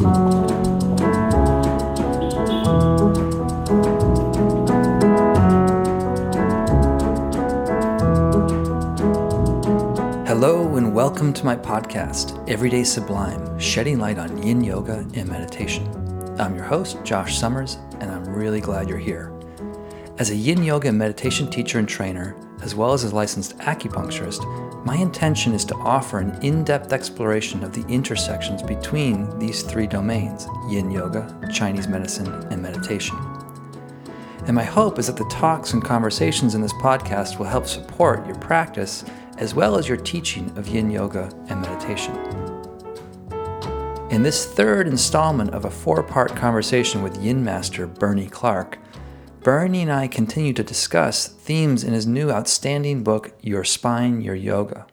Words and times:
Hello, 0.00 0.08
and 10.76 10.94
welcome 10.94 11.34
to 11.34 11.44
my 11.44 11.54
podcast, 11.54 12.48
Everyday 12.48 12.82
Sublime, 12.82 13.58
shedding 13.58 13.98
light 13.98 14.16
on 14.16 14.42
yin 14.42 14.64
yoga 14.64 15.06
and 15.12 15.28
meditation. 15.28 15.86
I'm 16.40 16.54
your 16.54 16.64
host, 16.64 16.96
Josh 17.04 17.38
Summers, 17.38 17.76
and 17.98 18.10
I'm 18.10 18.24
really 18.24 18.62
glad 18.62 18.88
you're 18.88 18.96
here. 18.96 19.38
As 20.16 20.30
a 20.30 20.34
yin 20.34 20.62
yoga 20.62 20.88
and 20.88 20.96
meditation 20.96 21.50
teacher 21.50 21.78
and 21.78 21.86
trainer, 21.86 22.34
as 22.62 22.74
well 22.74 22.94
as 22.94 23.04
a 23.04 23.14
licensed 23.14 23.58
acupuncturist, 23.58 24.69
my 24.84 24.96
intention 24.96 25.52
is 25.52 25.64
to 25.66 25.74
offer 25.76 26.18
an 26.18 26.38
in 26.42 26.64
depth 26.64 26.92
exploration 26.92 27.62
of 27.62 27.72
the 27.72 27.86
intersections 27.92 28.62
between 28.62 29.38
these 29.38 29.62
three 29.62 29.86
domains 29.86 30.46
yin 30.68 30.90
yoga, 30.90 31.38
Chinese 31.52 31.86
medicine, 31.86 32.32
and 32.50 32.62
meditation. 32.62 33.16
And 34.46 34.56
my 34.56 34.64
hope 34.64 34.98
is 34.98 35.06
that 35.06 35.18
the 35.18 35.28
talks 35.28 35.74
and 35.74 35.84
conversations 35.84 36.54
in 36.54 36.62
this 36.62 36.72
podcast 36.74 37.38
will 37.38 37.46
help 37.46 37.66
support 37.66 38.26
your 38.26 38.36
practice 38.36 39.04
as 39.36 39.54
well 39.54 39.76
as 39.76 39.86
your 39.86 39.98
teaching 39.98 40.50
of 40.56 40.66
yin 40.66 40.90
yoga 40.90 41.30
and 41.48 41.60
meditation. 41.60 42.14
In 44.10 44.22
this 44.22 44.46
third 44.46 44.88
installment 44.88 45.50
of 45.50 45.66
a 45.66 45.70
four 45.70 46.02
part 46.02 46.34
conversation 46.34 47.02
with 47.02 47.22
yin 47.22 47.44
master 47.44 47.86
Bernie 47.86 48.28
Clark, 48.28 48.78
Bernie 49.42 49.80
and 49.80 49.90
I 49.90 50.06
continue 50.06 50.52
to 50.52 50.62
discuss 50.62 51.26
themes 51.26 51.82
in 51.82 51.94
his 51.94 52.06
new 52.06 52.30
outstanding 52.30 53.02
book, 53.02 53.32
Your 53.40 53.64
Spine, 53.64 54.20
Your 54.20 54.34
Yoga. 54.34 54.86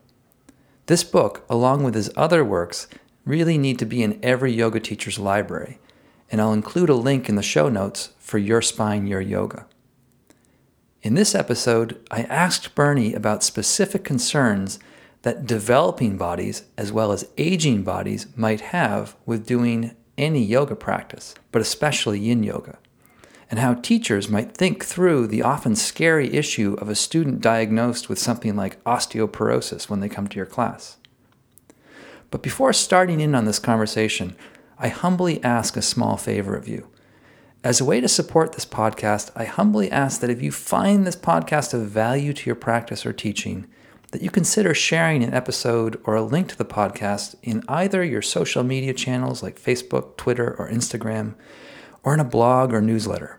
This 0.86 1.04
book, 1.04 1.44
along 1.50 1.84
with 1.84 1.94
his 1.94 2.10
other 2.16 2.42
works, 2.42 2.88
really 3.26 3.58
need 3.58 3.78
to 3.78 3.84
be 3.84 4.02
in 4.02 4.18
every 4.22 4.50
yoga 4.50 4.80
teacher's 4.80 5.18
library, 5.18 5.78
and 6.32 6.40
I'll 6.40 6.54
include 6.54 6.88
a 6.88 6.94
link 6.94 7.28
in 7.28 7.34
the 7.34 7.42
show 7.42 7.68
notes 7.68 8.14
for 8.18 8.38
Your 8.38 8.62
Spine, 8.62 9.06
Your 9.06 9.20
Yoga. 9.20 9.66
In 11.02 11.12
this 11.12 11.34
episode, 11.34 12.00
I 12.10 12.22
asked 12.22 12.74
Bernie 12.74 13.12
about 13.12 13.44
specific 13.44 14.02
concerns 14.02 14.78
that 15.22 15.46
developing 15.46 16.16
bodies, 16.16 16.62
as 16.78 16.90
well 16.90 17.12
as 17.12 17.28
aging 17.36 17.82
bodies, 17.82 18.26
might 18.34 18.62
have 18.62 19.14
with 19.26 19.46
doing 19.46 19.94
any 20.16 20.42
yoga 20.42 20.74
practice, 20.74 21.34
but 21.52 21.60
especially 21.60 22.18
yin 22.18 22.42
yoga, 22.42 22.78
and 23.50 23.58
how 23.58 23.74
teachers 23.74 24.28
might 24.28 24.52
think 24.52 24.84
through 24.84 25.26
the 25.26 25.42
often 25.42 25.74
scary 25.74 26.34
issue 26.34 26.74
of 26.80 26.88
a 26.88 26.94
student 26.94 27.40
diagnosed 27.40 28.08
with 28.08 28.18
something 28.18 28.56
like 28.56 28.82
osteoporosis 28.84 29.88
when 29.88 30.00
they 30.00 30.08
come 30.08 30.28
to 30.28 30.36
your 30.36 30.46
class. 30.46 30.96
But 32.30 32.42
before 32.42 32.72
starting 32.72 33.20
in 33.20 33.34
on 33.34 33.46
this 33.46 33.58
conversation, 33.58 34.36
I 34.78 34.88
humbly 34.88 35.42
ask 35.42 35.76
a 35.76 35.82
small 35.82 36.16
favor 36.16 36.54
of 36.54 36.68
you. 36.68 36.88
As 37.64 37.80
a 37.80 37.84
way 37.84 38.00
to 38.00 38.08
support 38.08 38.52
this 38.52 38.66
podcast, 38.66 39.30
I 39.34 39.44
humbly 39.44 39.90
ask 39.90 40.20
that 40.20 40.30
if 40.30 40.42
you 40.42 40.52
find 40.52 41.06
this 41.06 41.16
podcast 41.16 41.74
of 41.74 41.88
value 41.88 42.32
to 42.32 42.46
your 42.46 42.54
practice 42.54 43.04
or 43.04 43.12
teaching, 43.12 43.66
that 44.12 44.22
you 44.22 44.30
consider 44.30 44.74
sharing 44.74 45.24
an 45.24 45.34
episode 45.34 46.00
or 46.04 46.14
a 46.14 46.22
link 46.22 46.48
to 46.48 46.56
the 46.56 46.64
podcast 46.64 47.34
in 47.42 47.62
either 47.68 48.04
your 48.04 48.22
social 48.22 48.62
media 48.62 48.94
channels 48.94 49.42
like 49.42 49.60
Facebook, 49.60 50.16
Twitter, 50.16 50.54
or 50.58 50.70
Instagram, 50.70 51.34
or 52.08 52.14
in 52.14 52.20
a 52.20 52.24
blog 52.24 52.72
or 52.72 52.80
newsletter. 52.80 53.38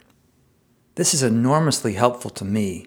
This 0.93 1.15
is 1.15 1.23
enormously 1.23 1.93
helpful 1.93 2.29
to 2.29 2.45
me, 2.45 2.85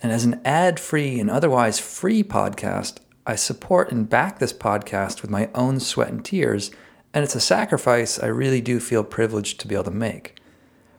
and 0.00 0.12
as 0.12 0.24
an 0.24 0.40
ad 0.44 0.78
free 0.78 1.18
and 1.18 1.28
otherwise 1.28 1.80
free 1.80 2.22
podcast, 2.22 2.98
I 3.26 3.34
support 3.34 3.90
and 3.90 4.08
back 4.08 4.38
this 4.38 4.52
podcast 4.52 5.20
with 5.20 5.28
my 5.28 5.50
own 5.56 5.80
sweat 5.80 6.10
and 6.10 6.24
tears, 6.24 6.70
and 7.12 7.24
it's 7.24 7.34
a 7.34 7.40
sacrifice 7.40 8.20
I 8.20 8.26
really 8.26 8.60
do 8.60 8.78
feel 8.78 9.02
privileged 9.02 9.58
to 9.58 9.66
be 9.66 9.74
able 9.74 9.86
to 9.86 9.90
make. 9.90 10.36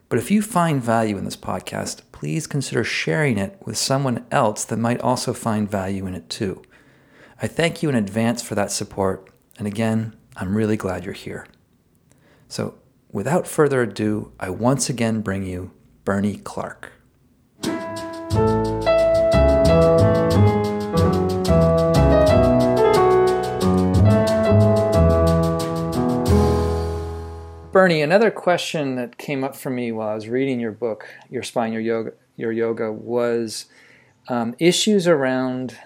But 0.09 0.19
if 0.19 0.29
you 0.29 0.41
find 0.41 0.83
value 0.83 1.17
in 1.17 1.23
this 1.23 1.37
podcast, 1.37 2.01
please 2.11 2.45
consider 2.45 2.83
sharing 2.83 3.37
it 3.37 3.57
with 3.63 3.77
someone 3.77 4.25
else 4.31 4.65
that 4.65 4.79
might 4.79 4.99
also 4.99 5.31
find 5.31 5.71
value 5.71 6.05
in 6.05 6.13
it 6.13 6.29
too. 6.29 6.61
I 7.41 7.47
thank 7.47 7.81
you 7.81 7.87
in 7.87 7.95
advance 7.95 8.41
for 8.41 8.55
that 8.55 8.73
support, 8.73 9.29
and 9.57 9.65
again, 9.65 10.13
I'm 10.35 10.57
really 10.57 10.75
glad 10.75 11.05
you're 11.05 11.13
here. 11.13 11.47
So, 12.49 12.78
without 13.11 13.47
further 13.47 13.81
ado, 13.83 14.31
I 14.39 14.49
once 14.49 14.89
again 14.89 15.21
bring 15.21 15.43
you 15.43 15.71
Bernie 16.05 16.37
Clark. 16.37 16.93
Bernie, 27.71 28.01
another 28.01 28.31
question 28.31 28.95
that 28.95 29.17
came 29.17 29.43
up 29.43 29.55
for 29.55 29.69
me 29.69 29.91
while 29.91 30.09
I 30.09 30.15
was 30.15 30.27
reading 30.27 30.59
your 30.59 30.71
book, 30.71 31.07
Your 31.29 31.43
Spine, 31.43 31.71
Your 31.71 31.81
Yoga, 31.81 32.13
Your 32.35 32.51
Yoga, 32.51 32.91
was 32.91 33.67
um, 34.27 34.55
issues 34.59 35.07
around 35.07 35.77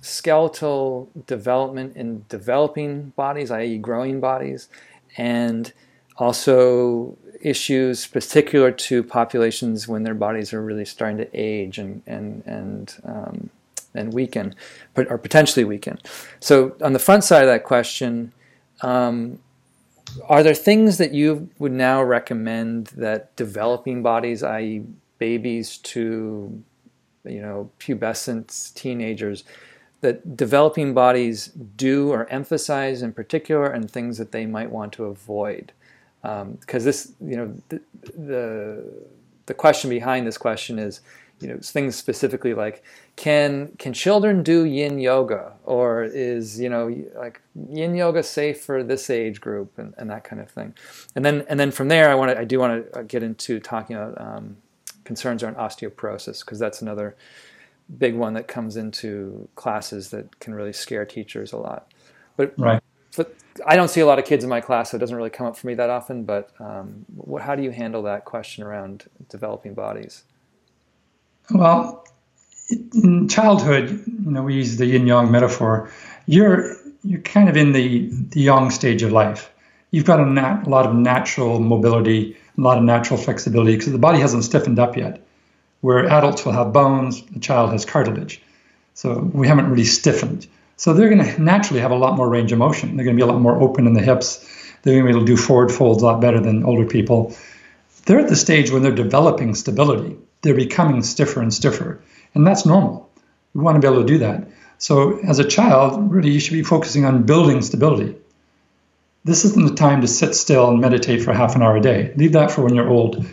skeletal 0.00 1.10
development 1.26 1.94
in 1.94 2.24
developing 2.28 3.10
bodies, 3.10 3.50
i.e., 3.50 3.78
growing 3.78 4.18
bodies, 4.18 4.68
and 5.16 5.72
also 6.20 7.16
issues 7.40 8.06
particular 8.06 8.70
to 8.70 9.02
populations 9.02 9.88
when 9.88 10.02
their 10.02 10.14
bodies 10.14 10.52
are 10.52 10.62
really 10.62 10.84
starting 10.84 11.16
to 11.16 11.28
age 11.32 11.78
and 11.78 12.02
and 12.06 12.42
and 12.46 12.96
um, 13.04 13.50
and 13.94 14.12
weaken, 14.12 14.54
or 14.96 15.18
potentially 15.18 15.64
weaken. 15.64 15.98
So, 16.38 16.76
on 16.80 16.92
the 16.92 16.98
front 16.98 17.24
side 17.24 17.42
of 17.42 17.48
that 17.48 17.64
question. 17.64 18.32
Um, 18.82 19.40
are 20.28 20.42
there 20.42 20.54
things 20.54 20.98
that 20.98 21.12
you 21.12 21.50
would 21.60 21.70
now 21.70 22.02
recommend 22.02 22.88
that 22.88 23.36
developing 23.36 24.02
bodies, 24.02 24.42
i.e., 24.42 24.82
babies 25.18 25.76
to 25.78 26.62
you 27.24 27.40
know 27.40 27.70
pubescent 27.78 28.74
teenagers, 28.74 29.44
that 30.00 30.36
developing 30.36 30.94
bodies 30.94 31.46
do 31.76 32.10
or 32.10 32.28
emphasize 32.28 33.02
in 33.02 33.12
particular, 33.12 33.66
and 33.66 33.88
things 33.88 34.18
that 34.18 34.32
they 34.32 34.46
might 34.46 34.70
want 34.70 34.92
to 34.94 35.04
avoid? 35.04 35.72
Because 36.22 36.42
um, 36.42 36.84
this, 36.84 37.12
you 37.20 37.36
know, 37.36 37.54
the, 37.68 37.80
the 38.16 38.84
the 39.46 39.54
question 39.54 39.90
behind 39.90 40.26
this 40.26 40.38
question 40.38 40.78
is 40.78 41.00
you 41.40 41.48
know 41.48 41.58
things 41.60 41.96
specifically 41.96 42.52
like 42.54 42.84
can 43.16 43.72
can 43.78 43.92
children 43.92 44.42
do 44.42 44.64
yin 44.64 44.98
yoga? 44.98 45.52
Or 45.64 46.04
is 46.04 46.60
you 46.60 46.68
know 46.68 46.94
like 47.16 47.40
yin 47.68 47.94
yoga 47.94 48.22
safe 48.22 48.60
for 48.62 48.82
this 48.82 49.08
age 49.10 49.40
group 49.40 49.78
and, 49.78 49.94
and 49.96 50.10
that 50.10 50.24
kind 50.24 50.40
of 50.42 50.50
thing? 50.50 50.74
And 51.14 51.24
then 51.24 51.44
and 51.48 51.58
then 51.58 51.70
from 51.70 51.88
there 51.88 52.10
i 52.10 52.14
want 52.14 52.30
to 52.30 52.38
i 52.38 52.44
do 52.44 52.58
want 52.58 52.92
to 52.92 52.98
uh, 52.98 53.02
get 53.02 53.22
into 53.22 53.58
talking 53.58 53.96
about 53.96 54.20
um, 54.20 54.56
concerns 55.04 55.42
around 55.42 55.56
osteoporosis 55.56 56.40
because 56.40 56.58
that's 56.58 56.82
another 56.82 57.16
big 57.98 58.14
one 58.14 58.34
that 58.34 58.46
comes 58.46 58.76
into 58.76 59.48
classes 59.56 60.10
that 60.10 60.38
can 60.38 60.54
really 60.54 60.72
scare 60.72 61.04
teachers 61.04 61.52
a 61.52 61.56
lot. 61.56 61.92
But 62.36 62.54
right. 62.56 62.82
but 63.16 63.34
I 63.66 63.76
don't 63.76 63.88
see 63.88 64.00
a 64.00 64.06
lot 64.06 64.18
of 64.18 64.24
kids 64.24 64.44
in 64.44 64.50
my 64.50 64.60
class, 64.60 64.90
so 64.90 64.96
it 64.96 65.00
doesn't 65.00 65.16
really 65.16 65.30
come 65.30 65.46
up 65.46 65.56
for 65.56 65.66
me 65.66 65.74
that 65.74 65.90
often. 65.90 66.24
But 66.24 66.50
um, 66.58 67.04
what, 67.14 67.42
how 67.42 67.54
do 67.54 67.62
you 67.62 67.70
handle 67.70 68.02
that 68.02 68.24
question 68.24 68.64
around 68.64 69.04
developing 69.28 69.74
bodies? 69.74 70.24
Well, 71.50 72.04
in 72.94 73.28
childhood, 73.28 74.04
you 74.06 74.30
know, 74.30 74.42
we 74.42 74.54
use 74.54 74.76
the 74.76 74.86
yin 74.86 75.06
yang 75.06 75.30
metaphor. 75.30 75.90
You're 76.26 76.76
you're 77.02 77.20
kind 77.20 77.48
of 77.48 77.56
in 77.56 77.72
the 77.72 78.08
the 78.10 78.40
young 78.40 78.70
stage 78.70 79.02
of 79.02 79.12
life. 79.12 79.50
You've 79.90 80.04
got 80.04 80.20
a, 80.20 80.26
nat- 80.26 80.66
a 80.66 80.70
lot 80.70 80.86
of 80.86 80.94
natural 80.94 81.58
mobility, 81.58 82.36
a 82.56 82.60
lot 82.60 82.78
of 82.78 82.84
natural 82.84 83.18
flexibility 83.18 83.76
because 83.76 83.92
the 83.92 83.98
body 83.98 84.20
hasn't 84.20 84.44
stiffened 84.44 84.78
up 84.78 84.96
yet. 84.96 85.20
Where 85.80 86.06
adults 86.06 86.44
will 86.44 86.52
have 86.52 86.72
bones, 86.72 87.22
the 87.26 87.40
child 87.40 87.72
has 87.72 87.84
cartilage. 87.84 88.40
So 88.94 89.30
we 89.32 89.48
haven't 89.48 89.68
really 89.70 89.84
stiffened. 89.84 90.46
So 90.80 90.94
they're 90.94 91.10
going 91.10 91.24
to 91.24 91.42
naturally 91.42 91.80
have 91.80 91.90
a 91.90 92.02
lot 92.04 92.16
more 92.16 92.28
range 92.28 92.52
of 92.52 92.58
motion. 92.58 92.96
They're 92.96 93.04
going 93.04 93.16
to 93.16 93.24
be 93.24 93.28
a 93.28 93.32
lot 93.32 93.40
more 93.40 93.60
open 93.60 93.86
in 93.86 93.92
the 93.92 94.00
hips. 94.00 94.38
They're 94.82 94.94
going 94.94 95.04
to 95.04 95.12
be 95.12 95.16
able 95.16 95.26
to 95.26 95.32
do 95.32 95.36
forward 95.36 95.70
folds 95.70 96.02
a 96.02 96.06
lot 96.06 96.20
better 96.20 96.40
than 96.40 96.64
older 96.64 96.86
people. 96.86 97.36
They're 98.06 98.20
at 98.20 98.28
the 98.28 98.36
stage 98.36 98.70
when 98.70 98.82
they're 98.82 99.04
developing 99.06 99.54
stability 99.54 100.16
they're 100.42 100.54
becoming 100.54 101.02
stiffer 101.02 101.42
and 101.42 101.52
stiffer. 101.52 102.02
And 102.34 102.46
that's 102.46 102.64
normal. 102.64 103.10
We 103.54 103.62
want 103.62 103.76
to 103.76 103.80
be 103.80 103.92
able 103.92 104.02
to 104.02 104.12
do 104.12 104.18
that. 104.18 104.48
So, 104.78 105.18
as 105.20 105.38
a 105.38 105.44
child, 105.44 106.10
really, 106.10 106.30
you 106.30 106.40
should 106.40 106.54
be 106.54 106.62
focusing 106.62 107.04
on 107.04 107.24
building 107.24 107.60
stability. 107.60 108.16
This 109.24 109.44
isn't 109.44 109.66
the 109.66 109.74
time 109.74 110.00
to 110.00 110.08
sit 110.08 110.34
still 110.34 110.70
and 110.70 110.80
meditate 110.80 111.22
for 111.22 111.34
half 111.34 111.54
an 111.54 111.62
hour 111.62 111.76
a 111.76 111.80
day. 111.80 112.14
Leave 112.16 112.32
that 112.32 112.50
for 112.50 112.62
when 112.62 112.74
you're 112.74 112.88
old, 112.88 113.26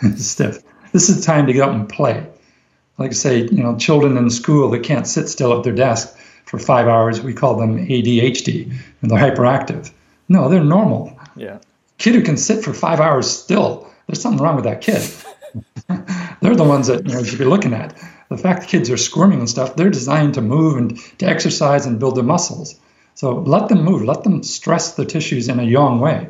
and 0.00 0.18
stiff. 0.20 0.62
This 0.92 1.10
is 1.10 1.18
the 1.18 1.26
time 1.26 1.46
to 1.46 1.52
get 1.52 1.68
up 1.68 1.74
and 1.74 1.88
play. 1.88 2.26
Like 2.96 3.10
I 3.10 3.14
say, 3.14 3.42
you 3.42 3.62
know, 3.62 3.76
children 3.76 4.16
in 4.16 4.30
school 4.30 4.70
that 4.70 4.84
can't 4.84 5.06
sit 5.06 5.28
still 5.28 5.56
at 5.58 5.64
their 5.64 5.74
desk 5.74 6.16
for 6.44 6.58
five 6.58 6.88
hours, 6.88 7.20
we 7.20 7.34
call 7.34 7.56
them 7.56 7.86
ADHD, 7.86 8.72
and 9.00 9.10
they're 9.10 9.18
hyperactive. 9.18 9.90
No, 10.28 10.48
they're 10.48 10.64
normal. 10.64 11.18
Yeah. 11.36 11.58
Kid 11.98 12.14
who 12.14 12.22
can 12.22 12.36
sit 12.36 12.64
for 12.64 12.72
five 12.72 13.00
hours 13.00 13.30
still, 13.30 13.90
there's 14.06 14.20
something 14.20 14.42
wrong 14.42 14.56
with 14.56 14.64
that 14.64 14.80
kid. 14.80 15.02
they're 16.40 16.56
the 16.56 16.64
ones 16.64 16.88
that 16.88 17.06
you, 17.06 17.14
know, 17.14 17.20
you 17.20 17.24
should 17.24 17.38
be 17.38 17.44
looking 17.44 17.72
at. 17.72 17.96
The 18.28 18.38
fact 18.38 18.62
that 18.62 18.68
kids 18.68 18.90
are 18.90 18.96
squirming 18.96 19.38
and 19.38 19.48
stuff, 19.48 19.76
they're 19.76 19.90
designed 19.90 20.34
to 20.34 20.40
move 20.40 20.76
and 20.76 20.98
to 21.18 21.26
exercise 21.26 21.86
and 21.86 22.00
build 22.00 22.16
their 22.16 22.24
muscles. 22.24 22.78
So 23.14 23.34
let 23.34 23.68
them 23.68 23.84
move, 23.84 24.02
let 24.02 24.24
them 24.24 24.42
stress 24.42 24.94
the 24.94 25.04
tissues 25.04 25.48
in 25.48 25.60
a 25.60 25.64
young 25.64 26.00
way. 26.00 26.28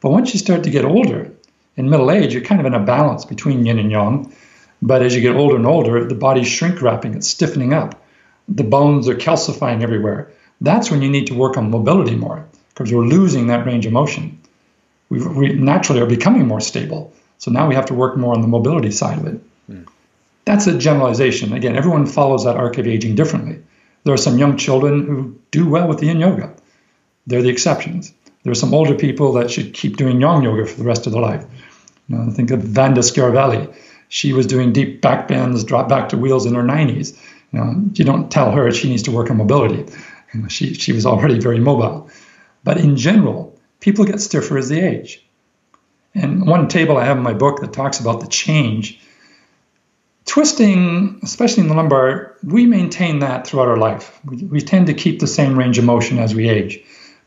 But 0.00 0.10
once 0.10 0.32
you 0.32 0.38
start 0.38 0.64
to 0.64 0.70
get 0.70 0.84
older, 0.84 1.32
in 1.76 1.88
middle 1.88 2.10
age, 2.10 2.34
you're 2.34 2.42
kind 2.42 2.60
of 2.60 2.66
in 2.66 2.74
a 2.74 2.84
balance 2.84 3.24
between 3.24 3.64
yin 3.64 3.78
and 3.78 3.90
yang. 3.90 4.34
But 4.82 5.02
as 5.02 5.14
you 5.14 5.20
get 5.20 5.36
older 5.36 5.56
and 5.56 5.66
older, 5.66 6.04
the 6.06 6.14
body's 6.14 6.48
shrink 6.48 6.82
wrapping, 6.82 7.14
it's 7.14 7.28
stiffening 7.28 7.72
up. 7.72 8.02
The 8.50 8.64
bones 8.64 9.08
are 9.08 9.14
calcifying 9.14 9.82
everywhere. 9.82 10.32
That's 10.60 10.90
when 10.90 11.02
you 11.02 11.08
need 11.08 11.26
to 11.28 11.34
work 11.34 11.56
on 11.56 11.70
mobility 11.70 12.16
more 12.16 12.46
because 12.74 12.92
we're 12.92 13.06
losing 13.06 13.46
that 13.46 13.66
range 13.66 13.86
of 13.86 13.92
motion. 13.92 14.40
We, 15.08 15.26
we 15.26 15.52
naturally 15.52 16.00
are 16.00 16.06
becoming 16.06 16.46
more 16.46 16.60
stable. 16.60 17.12
So 17.38 17.50
now 17.50 17.66
we 17.68 17.74
have 17.74 17.86
to 17.86 17.94
work 17.94 18.16
more 18.16 18.34
on 18.34 18.42
the 18.42 18.48
mobility 18.48 18.90
side 18.90 19.18
of 19.18 19.26
it. 19.26 19.40
Mm. 19.70 19.88
That's 20.44 20.66
a 20.66 20.76
generalization. 20.76 21.52
Again, 21.52 21.76
everyone 21.76 22.06
follows 22.06 22.44
that 22.44 22.56
arc 22.56 22.78
of 22.78 22.86
aging 22.86 23.14
differently. 23.14 23.62
There 24.04 24.14
are 24.14 24.18
some 24.18 24.38
young 24.38 24.56
children 24.56 25.06
who 25.06 25.38
do 25.50 25.68
well 25.68 25.88
with 25.88 25.98
the 25.98 26.06
yin 26.06 26.20
yoga. 26.20 26.54
They're 27.26 27.42
the 27.42 27.50
exceptions. 27.50 28.12
There 28.42 28.50
are 28.50 28.56
some 28.56 28.74
older 28.74 28.94
people 28.94 29.32
that 29.34 29.50
should 29.50 29.74
keep 29.74 29.96
doing 29.96 30.20
yang 30.20 30.42
yoga 30.42 30.66
for 30.66 30.78
the 30.78 30.84
rest 30.84 31.06
of 31.06 31.12
their 31.12 31.22
life. 31.22 31.44
You 32.08 32.16
know, 32.16 32.30
think 32.30 32.50
of 32.50 32.62
Vanda 32.62 33.02
Scaravelli. 33.02 33.74
She 34.08 34.32
was 34.32 34.46
doing 34.46 34.72
deep 34.72 35.00
back 35.00 35.28
bends, 35.28 35.62
drop 35.62 35.88
back 35.88 36.08
to 36.08 36.16
wheels 36.16 36.46
in 36.46 36.54
her 36.54 36.62
90s. 36.62 37.16
You 37.52 37.90
you 37.94 38.04
don't 38.04 38.30
tell 38.30 38.52
her 38.52 38.70
she 38.70 38.88
needs 38.88 39.02
to 39.04 39.10
work 39.10 39.30
on 39.30 39.36
mobility. 39.36 39.92
You 40.32 40.42
know, 40.42 40.48
she, 40.48 40.74
she 40.74 40.92
was 40.92 41.06
already 41.06 41.38
very 41.38 41.58
mobile. 41.58 42.08
But 42.62 42.78
in 42.78 42.96
general, 42.96 43.58
people 43.80 44.04
get 44.04 44.20
stiffer 44.20 44.56
as 44.58 44.68
they 44.68 44.80
age. 44.80 45.24
And 46.14 46.46
one 46.46 46.68
table 46.68 46.96
I 46.96 47.04
have 47.04 47.16
in 47.16 47.22
my 47.22 47.32
book 47.32 47.60
that 47.60 47.72
talks 47.72 48.00
about 48.00 48.20
the 48.20 48.28
change 48.28 49.00
twisting, 50.30 51.18
especially 51.24 51.64
in 51.64 51.68
the 51.68 51.74
lumbar, 51.74 52.36
we 52.44 52.64
maintain 52.64 53.18
that 53.18 53.46
throughout 53.46 53.66
our 53.66 53.76
life. 53.76 54.20
We, 54.24 54.36
we, 54.44 54.60
tend 54.60 54.86
to 54.86 54.94
keep 54.94 55.18
the 55.18 55.26
same 55.26 55.58
range 55.58 55.76
of 55.76 55.84
motion 55.84 56.20
as 56.20 56.36
we 56.36 56.48
age. 56.48 56.80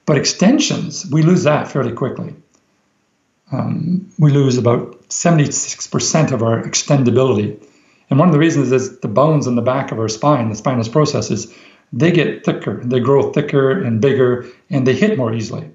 But 0.06 0.18
extensions, 0.18 1.06
we 1.12 1.22
lose 1.22 1.44
that 1.44 1.68
fairly 1.68 1.92
quickly. 1.92 2.34
Um, 3.52 4.10
we 4.18 4.32
lose 4.32 4.58
about 4.58 5.10
76% 5.10 6.32
of 6.32 6.44
our 6.44 6.64
extendability. 6.64 7.62
And 8.14 8.20
one 8.20 8.30
of 8.30 8.34
the 8.34 8.38
reasons 8.38 8.72
is 8.72 9.00
the 9.00 9.08
bones 9.08 9.48
in 9.48 9.56
the 9.56 9.64
back 9.64 9.92
of 9.92 9.98
our 9.98 10.08
spine, 10.08 10.50
the 10.50 10.56
spinous 10.56 10.88
processes, 10.88 11.52
they 11.92 12.12
get 12.12 12.46
thicker, 12.46 12.80
they 12.84 13.00
grow 13.00 13.34
thicker 13.34 13.72
and 13.72 14.00
bigger, 14.00 14.46
and 14.70 14.86
they 14.86 14.94
hit 14.94 15.18
more 15.18 15.34
easily. 15.34 15.68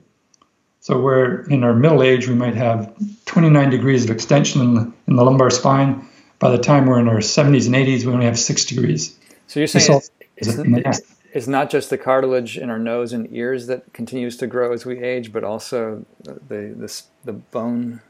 So, 0.78 1.00
where 1.00 1.40
in 1.46 1.64
our 1.64 1.74
middle 1.74 2.00
age 2.00 2.28
we 2.28 2.36
might 2.36 2.54
have 2.54 2.94
29 3.26 3.70
degrees 3.70 4.04
of 4.04 4.12
extension 4.12 4.60
in 4.60 4.74
the, 4.74 4.92
in 5.08 5.16
the 5.16 5.24
lumbar 5.24 5.50
spine, 5.50 6.08
by 6.38 6.52
the 6.52 6.58
time 6.58 6.86
we're 6.86 7.00
in 7.00 7.08
our 7.08 7.16
70s 7.16 7.66
and 7.66 7.74
80s, 7.74 8.04
we 8.04 8.12
only 8.12 8.26
have 8.26 8.38
six 8.38 8.64
degrees. 8.64 9.18
So 9.48 9.58
you're 9.58 9.66
saying 9.66 10.00
it's, 10.36 10.58
it's, 10.58 11.00
it's, 11.32 11.46
not 11.48 11.70
just 11.70 11.90
the 11.90 11.98
cartilage 11.98 12.56
in 12.56 12.70
our 12.70 12.78
nose 12.78 13.12
and 13.12 13.26
ears 13.34 13.66
that 13.66 13.92
continues 13.92 14.36
to 14.36 14.46
grow 14.46 14.72
as 14.72 14.86
we 14.86 15.02
age, 15.02 15.32
but 15.32 15.42
also 15.42 16.06
the 16.22 16.72
the, 16.76 17.02
the 17.24 17.32
bone. 17.32 18.00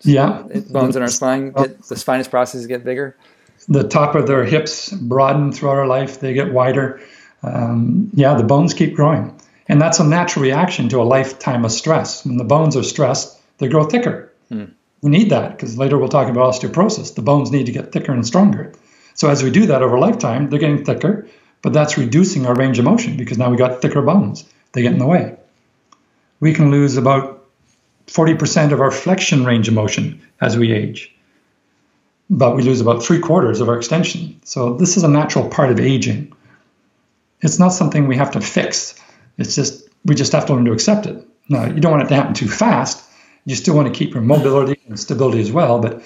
Yeah, 0.00 0.42
bones 0.68 0.96
in 0.96 1.02
our 1.02 1.08
spine, 1.08 1.52
get, 1.52 1.80
the 1.84 1.96
spinous 1.96 2.26
processes 2.26 2.66
get 2.66 2.84
bigger. 2.84 3.16
The 3.68 3.86
top 3.86 4.14
of 4.14 4.26
their 4.26 4.44
hips 4.44 4.90
broaden 4.92 5.52
throughout 5.52 5.76
our 5.76 5.86
life; 5.86 6.20
they 6.20 6.34
get 6.34 6.52
wider. 6.52 7.00
Um, 7.42 8.10
yeah, 8.14 8.34
the 8.34 8.44
bones 8.44 8.74
keep 8.74 8.94
growing, 8.94 9.38
and 9.68 9.80
that's 9.80 10.00
a 10.00 10.04
natural 10.04 10.42
reaction 10.42 10.88
to 10.90 11.00
a 11.00 11.04
lifetime 11.04 11.64
of 11.64 11.72
stress. 11.72 12.24
When 12.24 12.36
the 12.36 12.44
bones 12.44 12.76
are 12.76 12.82
stressed, 12.82 13.40
they 13.58 13.68
grow 13.68 13.84
thicker. 13.84 14.32
Hmm 14.48 14.64
we 15.00 15.10
need 15.10 15.30
that 15.30 15.56
because 15.56 15.78
later 15.78 15.98
we'll 15.98 16.08
talk 16.08 16.28
about 16.28 16.52
osteoporosis. 16.52 17.14
The 17.14 17.22
bones 17.22 17.50
need 17.50 17.66
to 17.66 17.72
get 17.72 17.92
thicker 17.92 18.12
and 18.12 18.26
stronger. 18.26 18.72
So 19.14 19.28
as 19.28 19.42
we 19.42 19.50
do 19.50 19.66
that 19.66 19.82
over 19.82 19.96
a 19.96 20.00
lifetime, 20.00 20.48
they're 20.48 20.58
getting 20.58 20.84
thicker, 20.84 21.26
but 21.62 21.72
that's 21.72 21.98
reducing 21.98 22.46
our 22.46 22.54
range 22.54 22.78
of 22.78 22.84
motion 22.84 23.16
because 23.16 23.38
now 23.38 23.50
we 23.50 23.56
got 23.56 23.82
thicker 23.82 24.02
bones. 24.02 24.44
They 24.72 24.82
get 24.82 24.92
in 24.92 24.98
the 24.98 25.06
way. 25.06 25.36
We 26.40 26.52
can 26.52 26.70
lose 26.70 26.96
about 26.96 27.46
40% 28.06 28.72
of 28.72 28.80
our 28.80 28.90
flexion 28.90 29.44
range 29.44 29.68
of 29.68 29.74
motion 29.74 30.20
as 30.40 30.56
we 30.56 30.72
age, 30.72 31.14
but 32.30 32.56
we 32.56 32.62
lose 32.62 32.80
about 32.80 33.02
three 33.02 33.18
quarters 33.20 33.60
of 33.60 33.68
our 33.68 33.76
extension. 33.76 34.40
So 34.44 34.74
this 34.74 34.96
is 34.96 35.04
a 35.04 35.08
natural 35.08 35.48
part 35.48 35.70
of 35.70 35.80
aging. 35.80 36.32
It's 37.40 37.58
not 37.58 37.68
something 37.68 38.06
we 38.06 38.16
have 38.16 38.32
to 38.32 38.40
fix. 38.40 39.00
It's 39.38 39.54
just 39.54 39.88
we 40.04 40.14
just 40.14 40.32
have 40.32 40.46
to 40.46 40.54
learn 40.54 40.64
to 40.64 40.72
accept 40.72 41.06
it. 41.06 41.26
Now 41.48 41.66
you 41.66 41.80
don't 41.80 41.92
want 41.92 42.04
it 42.04 42.08
to 42.08 42.14
happen 42.14 42.34
too 42.34 42.48
fast 42.48 43.08
you 43.48 43.54
still 43.54 43.74
want 43.74 43.92
to 43.92 43.98
keep 43.98 44.12
your 44.12 44.22
mobility 44.22 44.78
and 44.88 45.00
stability 45.00 45.40
as 45.40 45.50
well, 45.50 45.80
but 45.80 46.02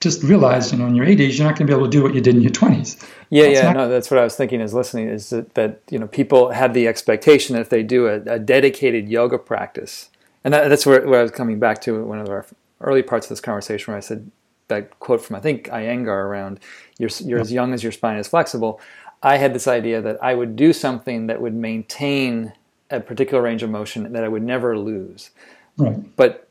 just 0.00 0.22
realize, 0.22 0.72
you 0.72 0.78
know, 0.78 0.86
in 0.86 0.94
your 0.94 1.04
80s, 1.04 1.36
you're 1.36 1.46
not 1.46 1.58
going 1.58 1.66
to 1.66 1.72
be 1.72 1.72
able 1.74 1.84
to 1.84 1.90
do 1.90 2.02
what 2.02 2.14
you 2.14 2.22
did 2.22 2.34
in 2.34 2.40
your 2.40 2.50
20s. 2.50 3.06
Yeah, 3.28 3.42
that's 3.42 3.54
yeah, 3.56 3.62
not- 3.64 3.76
no, 3.76 3.88
that's 3.90 4.10
what 4.10 4.18
I 4.18 4.24
was 4.24 4.36
thinking 4.36 4.62
as 4.62 4.72
listening 4.72 5.08
is 5.08 5.28
that, 5.28 5.54
that, 5.54 5.82
you 5.90 5.98
know, 5.98 6.06
people 6.06 6.50
have 6.52 6.72
the 6.72 6.88
expectation 6.88 7.56
that 7.56 7.60
if 7.60 7.68
they 7.68 7.82
do 7.82 8.06
a, 8.06 8.22
a 8.22 8.38
dedicated 8.38 9.06
yoga 9.06 9.38
practice, 9.38 10.08
and 10.44 10.54
that, 10.54 10.68
that's 10.68 10.86
where, 10.86 11.06
where, 11.06 11.20
I 11.20 11.22
was 11.22 11.30
coming 11.30 11.58
back 11.58 11.82
to 11.82 12.02
one 12.04 12.20
of 12.20 12.30
our 12.30 12.46
early 12.80 13.02
parts 13.02 13.26
of 13.26 13.30
this 13.30 13.40
conversation 13.40 13.92
where 13.92 13.98
I 13.98 14.00
said 14.00 14.30
that 14.68 14.98
quote 15.00 15.20
from, 15.20 15.36
I 15.36 15.40
think, 15.40 15.68
Iyengar 15.68 16.08
around, 16.08 16.60
you're, 16.98 17.10
you're 17.20 17.38
yeah. 17.38 17.42
as 17.42 17.52
young 17.52 17.74
as 17.74 17.82
your 17.82 17.92
spine 17.92 18.18
is 18.18 18.28
flexible. 18.28 18.80
I 19.22 19.36
had 19.36 19.54
this 19.54 19.66
idea 19.66 20.00
that 20.00 20.22
I 20.22 20.34
would 20.34 20.56
do 20.56 20.72
something 20.72 21.26
that 21.26 21.40
would 21.40 21.54
maintain 21.54 22.52
a 22.90 23.00
particular 23.00 23.42
range 23.42 23.62
of 23.62 23.70
motion 23.70 24.12
that 24.12 24.24
I 24.24 24.28
would 24.28 24.42
never 24.42 24.78
lose. 24.78 25.30
Right. 25.76 26.16
But 26.16 26.48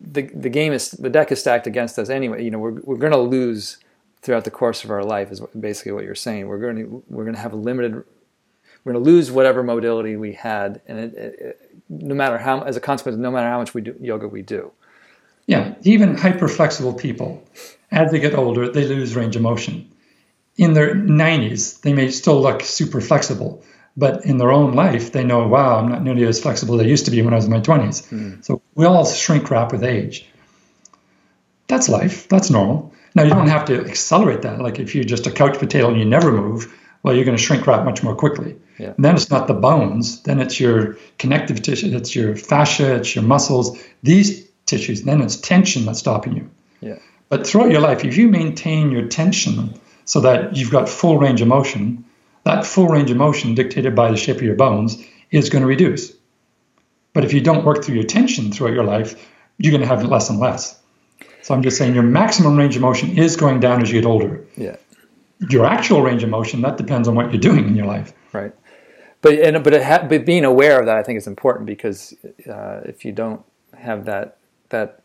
the 0.00 0.22
the 0.22 0.48
game 0.48 0.72
is 0.72 0.92
the 0.92 1.10
deck 1.10 1.32
is 1.32 1.40
stacked 1.40 1.66
against 1.66 1.98
us 1.98 2.08
anyway. 2.08 2.44
You 2.44 2.50
know, 2.50 2.58
we're 2.58 2.80
we're 2.82 2.96
going 2.96 3.12
to 3.12 3.18
lose 3.18 3.78
throughout 4.22 4.44
the 4.44 4.50
course 4.50 4.84
of 4.84 4.90
our 4.90 5.04
life 5.04 5.30
is 5.30 5.40
basically 5.58 5.92
what 5.92 6.04
you're 6.04 6.14
saying. 6.14 6.48
We're 6.48 6.58
going 6.58 6.76
to 6.76 7.02
we're 7.08 7.24
going 7.24 7.36
to 7.36 7.40
have 7.40 7.52
a 7.52 7.56
limited. 7.56 7.94
We're 8.84 8.92
going 8.92 9.04
to 9.04 9.10
lose 9.10 9.30
whatever 9.30 9.62
mobility 9.62 10.16
we 10.16 10.32
had, 10.32 10.80
and 10.86 10.98
it, 10.98 11.14
it, 11.14 11.72
no 11.88 12.14
matter 12.14 12.38
how, 12.38 12.62
as 12.62 12.76
a 12.76 12.80
consequence, 12.80 13.18
no 13.18 13.30
matter 13.30 13.48
how 13.48 13.58
much 13.58 13.74
we 13.74 13.82
do 13.82 13.94
yoga, 14.00 14.28
we 14.28 14.40
do. 14.40 14.72
Yeah, 15.48 15.74
even 15.82 16.18
hyper 16.18 16.46
flexible 16.46 16.92
people, 16.92 17.42
as 17.90 18.12
they 18.12 18.20
get 18.20 18.34
older, 18.34 18.70
they 18.70 18.84
lose 18.84 19.16
range 19.16 19.34
of 19.34 19.40
motion. 19.40 19.90
In 20.58 20.74
their 20.74 20.94
90s, 20.94 21.80
they 21.80 21.94
may 21.94 22.10
still 22.10 22.42
look 22.42 22.60
super 22.60 23.00
flexible, 23.00 23.64
but 23.96 24.26
in 24.26 24.36
their 24.36 24.52
own 24.52 24.74
life, 24.74 25.12
they 25.12 25.24
know, 25.24 25.48
wow, 25.48 25.78
I'm 25.78 25.88
not 25.88 26.02
nearly 26.02 26.24
as 26.26 26.38
flexible 26.38 26.74
as 26.78 26.86
I 26.86 26.90
used 26.90 27.06
to 27.06 27.10
be 27.10 27.22
when 27.22 27.32
I 27.32 27.36
was 27.36 27.46
in 27.46 27.50
my 27.50 27.60
20s. 27.60 28.06
Mm. 28.10 28.44
So 28.44 28.60
we 28.74 28.84
all 28.84 29.06
shrink 29.06 29.50
wrap 29.50 29.72
with 29.72 29.82
age. 29.84 30.28
That's 31.66 31.88
life. 31.88 32.28
That's 32.28 32.50
normal. 32.50 32.92
Now, 33.14 33.22
you 33.22 33.30
don't 33.30 33.48
have 33.48 33.64
to 33.66 33.80
accelerate 33.86 34.42
that. 34.42 34.60
Like 34.60 34.78
if 34.78 34.94
you're 34.94 35.04
just 35.04 35.26
a 35.26 35.30
couch 35.30 35.58
potato 35.58 35.88
and 35.88 35.98
you 35.98 36.04
never 36.04 36.30
move, 36.30 36.72
well, 37.02 37.14
you're 37.14 37.24
going 37.24 37.36
to 37.36 37.42
shrink 37.42 37.66
wrap 37.66 37.86
much 37.86 38.02
more 38.02 38.14
quickly. 38.14 38.56
Yeah. 38.78 38.92
Then 38.98 39.14
it's 39.14 39.30
not 39.30 39.46
the 39.46 39.54
bones. 39.54 40.22
Then 40.24 40.40
it's 40.40 40.60
your 40.60 40.98
connective 41.18 41.62
tissue. 41.62 41.96
It's 41.96 42.14
your 42.14 42.36
fascia. 42.36 42.96
It's 42.96 43.14
your 43.14 43.24
muscles. 43.24 43.78
These 44.02 44.47
tissues. 44.68 45.02
Then 45.02 45.20
it's 45.20 45.36
tension 45.36 45.84
that's 45.84 45.98
stopping 45.98 46.36
you. 46.36 46.50
Yeah. 46.80 46.98
But 47.28 47.46
throughout 47.46 47.70
your 47.70 47.80
life, 47.80 48.04
if 48.04 48.16
you 48.16 48.28
maintain 48.28 48.90
your 48.90 49.06
tension 49.08 49.78
so 50.04 50.20
that 50.20 50.56
you've 50.56 50.70
got 50.70 50.88
full 50.88 51.18
range 51.18 51.40
of 51.40 51.48
motion, 51.48 52.04
that 52.44 52.64
full 52.64 52.88
range 52.88 53.10
of 53.10 53.16
motion 53.16 53.54
dictated 53.54 53.94
by 53.94 54.10
the 54.10 54.16
shape 54.16 54.36
of 54.36 54.42
your 54.42 54.54
bones 54.54 55.02
is 55.30 55.50
going 55.50 55.62
to 55.62 55.68
reduce. 55.68 56.12
But 57.12 57.24
if 57.24 57.32
you 57.32 57.40
don't 57.40 57.64
work 57.64 57.84
through 57.84 57.96
your 57.96 58.04
tension 58.04 58.52
throughout 58.52 58.74
your 58.74 58.84
life, 58.84 59.28
you're 59.58 59.72
going 59.72 59.82
to 59.82 59.88
have 59.88 60.04
less 60.04 60.30
and 60.30 60.38
less. 60.38 60.80
So 61.42 61.54
I'm 61.54 61.62
just 61.62 61.76
saying 61.76 61.94
your 61.94 62.04
maximum 62.04 62.56
range 62.56 62.76
of 62.76 62.82
motion 62.82 63.18
is 63.18 63.36
going 63.36 63.60
down 63.60 63.82
as 63.82 63.90
you 63.90 64.00
get 64.00 64.06
older. 64.06 64.44
Yeah. 64.56 64.76
Your 65.50 65.66
actual 65.66 66.02
range 66.02 66.22
of 66.22 66.30
motion 66.30 66.62
that 66.62 66.76
depends 66.76 67.08
on 67.08 67.14
what 67.14 67.32
you're 67.32 67.40
doing 67.40 67.66
in 67.66 67.74
your 67.74 67.86
life. 67.86 68.12
Right. 68.32 68.52
But 69.20 69.34
and 69.34 69.62
but, 69.64 69.82
ha- 69.82 70.06
but 70.08 70.24
being 70.24 70.44
aware 70.44 70.78
of 70.78 70.86
that 70.86 70.96
I 70.96 71.02
think 71.02 71.16
is 71.18 71.26
important 71.26 71.66
because 71.66 72.14
uh, 72.48 72.80
if 72.84 73.04
you 73.04 73.12
don't 73.12 73.44
have 73.76 74.04
that 74.06 74.37
that 74.70 75.02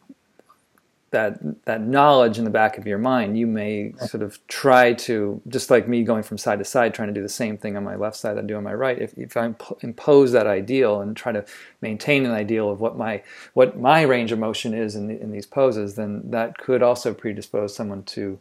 that 1.13 1.39
that 1.65 1.81
knowledge 1.81 2.37
in 2.37 2.43
the 2.43 2.49
back 2.49 2.77
of 2.77 2.85
your 2.85 2.97
mind, 2.97 3.37
you 3.37 3.47
may 3.47 3.93
sort 4.07 4.21
of 4.23 4.45
try 4.47 4.93
to, 4.93 5.39
just 5.47 5.69
like 5.69 5.87
me 5.87 6.03
going 6.03 6.23
from 6.23 6.37
side 6.37 6.59
to 6.59 6.65
side, 6.65 6.93
trying 6.93 7.07
to 7.07 7.13
do 7.13 7.21
the 7.21 7.29
same 7.29 7.55
thing 7.57 7.77
on 7.77 7.83
my 7.83 7.95
left 7.95 8.17
side 8.17 8.35
that 8.35 8.43
I 8.43 8.47
do 8.47 8.57
on 8.57 8.63
my 8.63 8.73
right. 8.73 8.99
If, 8.99 9.13
if 9.17 9.37
I 9.37 9.53
impose 9.81 10.31
that 10.33 10.47
ideal 10.47 11.01
and 11.01 11.15
try 11.15 11.31
to 11.31 11.45
maintain 11.81 12.25
an 12.25 12.31
ideal 12.31 12.69
of 12.69 12.81
what 12.81 12.97
my 12.97 13.23
what 13.53 13.79
my 13.79 14.01
range 14.01 14.31
of 14.31 14.39
motion 14.39 14.73
is 14.73 14.95
in, 14.95 15.07
the, 15.07 15.21
in 15.21 15.31
these 15.31 15.45
poses, 15.45 15.95
then 15.95 16.31
that 16.31 16.57
could 16.57 16.83
also 16.83 17.13
predispose 17.13 17.75
someone 17.75 18.03
to 18.03 18.39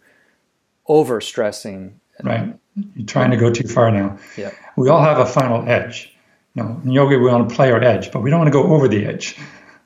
over 0.88 1.20
stressing. 1.20 2.00
Right, 2.22 2.54
you're 2.96 3.06
trying 3.06 3.30
to 3.32 3.36
go 3.36 3.50
too 3.50 3.68
far 3.68 3.90
now. 3.90 4.18
Yeah, 4.36 4.50
we 4.76 4.88
all 4.88 5.02
have 5.02 5.18
a 5.18 5.26
final 5.26 5.68
edge. 5.68 6.14
You 6.54 6.62
know, 6.62 6.80
in 6.84 6.90
yoga, 6.90 7.18
we 7.18 7.30
want 7.30 7.48
to 7.48 7.54
play 7.54 7.70
our 7.70 7.82
edge, 7.82 8.12
but 8.12 8.22
we 8.22 8.30
don't 8.30 8.38
want 8.38 8.48
to 8.48 8.52
go 8.52 8.64
over 8.74 8.88
the 8.88 9.04
edge. 9.06 9.36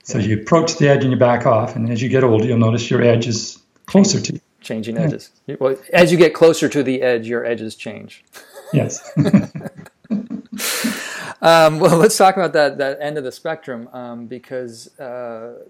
So 0.07 0.19
you 0.19 0.39
approach 0.39 0.79
the 0.79 0.89
edge 0.89 1.03
and 1.03 1.13
you 1.13 1.19
back 1.19 1.47
off, 1.47 1.75
and 1.75 1.91
as 1.91 2.01
you 2.01 2.09
get 2.09 2.23
older, 2.23 2.45
you'll 2.45 2.59
notice 2.59 2.89
your 2.89 3.03
edge 3.03 3.27
is 3.27 3.59
closer 3.87 4.21
to 4.21 4.35
you. 4.35 4.41
Changing 4.61 4.99
edges. 4.99 5.31
Well, 5.59 5.77
as 5.93 6.13
you 6.13 6.19
get 6.19 6.33
closer 6.33 6.69
to 6.69 6.85
the 6.85 7.03
edge, 7.03 7.27
your 7.27 7.45
edges 7.45 7.75
change. 7.75 8.25
Yes. 8.73 9.11
um, 11.43 11.81
well, 11.81 11.97
let's 11.97 12.17
talk 12.17 12.37
about 12.37 12.53
that 12.53 12.79
that 12.79 12.99
end 13.01 13.19
of 13.19 13.25
the 13.25 13.33
spectrum 13.33 13.89
um, 13.93 14.27
because 14.27 14.97
uh, 15.01 15.65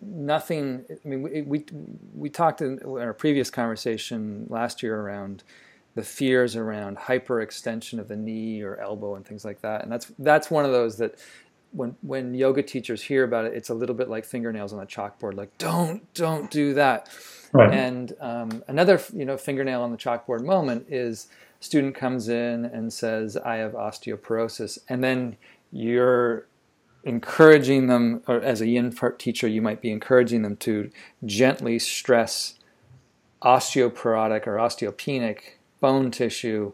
nothing. 0.00 0.84
I 0.88 1.08
mean, 1.08 1.22
we 1.22 1.42
we, 1.42 1.64
we 2.14 2.30
talked 2.30 2.60
in, 2.60 2.78
in 2.78 2.98
our 2.98 3.14
previous 3.14 3.50
conversation 3.50 4.46
last 4.48 4.80
year 4.80 4.96
around 4.96 5.42
the 5.96 6.04
fears 6.04 6.54
around 6.54 6.98
hyperextension 6.98 7.98
of 7.98 8.06
the 8.06 8.16
knee 8.16 8.62
or 8.62 8.76
elbow 8.76 9.16
and 9.16 9.26
things 9.26 9.44
like 9.44 9.60
that, 9.62 9.82
and 9.82 9.90
that's 9.90 10.12
that's 10.20 10.52
one 10.52 10.64
of 10.64 10.70
those 10.70 10.98
that 10.98 11.16
when 11.72 11.96
when 12.02 12.34
yoga 12.34 12.62
teachers 12.62 13.02
hear 13.02 13.24
about 13.24 13.44
it, 13.44 13.54
it's 13.54 13.68
a 13.68 13.74
little 13.74 13.94
bit 13.94 14.08
like 14.08 14.24
fingernails 14.24 14.72
on 14.72 14.80
a 14.80 14.86
chalkboard. 14.86 15.36
Like, 15.36 15.56
don't 15.58 16.12
don't 16.14 16.50
do 16.50 16.74
that. 16.74 17.08
Right. 17.52 17.72
And 17.72 18.12
um, 18.20 18.64
another 18.68 19.00
you 19.12 19.24
know 19.24 19.36
fingernail 19.36 19.82
on 19.82 19.90
the 19.90 19.98
chalkboard 19.98 20.44
moment 20.44 20.86
is 20.88 21.28
student 21.60 21.94
comes 21.94 22.28
in 22.28 22.64
and 22.64 22.92
says, 22.92 23.36
"I 23.36 23.56
have 23.56 23.72
osteoporosis," 23.72 24.78
and 24.88 25.02
then 25.02 25.36
you're 25.70 26.46
encouraging 27.04 27.86
them, 27.86 28.22
or 28.26 28.40
as 28.42 28.60
a 28.60 28.66
yin 28.66 28.94
teacher, 29.18 29.46
you 29.46 29.62
might 29.62 29.80
be 29.80 29.90
encouraging 29.90 30.42
them 30.42 30.56
to 30.56 30.90
gently 31.24 31.78
stress 31.78 32.54
osteoporotic 33.42 34.46
or 34.46 34.56
osteopenic 34.56 35.58
bone 35.80 36.10
tissue 36.10 36.72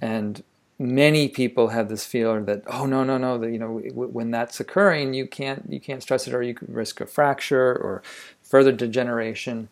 and 0.00 0.42
many 0.78 1.28
people 1.28 1.68
have 1.68 1.88
this 1.88 2.04
feeling 2.04 2.46
that 2.46 2.62
oh 2.66 2.84
no 2.86 3.04
no 3.04 3.16
no 3.16 3.38
that 3.38 3.50
you 3.50 3.58
know 3.58 3.78
when 3.92 4.30
that's 4.30 4.58
occurring 4.58 5.14
you 5.14 5.26
can't 5.26 5.64
you 5.68 5.80
can't 5.80 6.02
stress 6.02 6.26
it 6.26 6.34
or 6.34 6.42
you 6.42 6.56
risk 6.66 7.00
a 7.00 7.06
fracture 7.06 7.76
or 7.76 8.02
further 8.42 8.72
degeneration. 8.72 9.68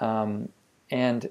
Um, 0.00 0.48
and 0.90 1.30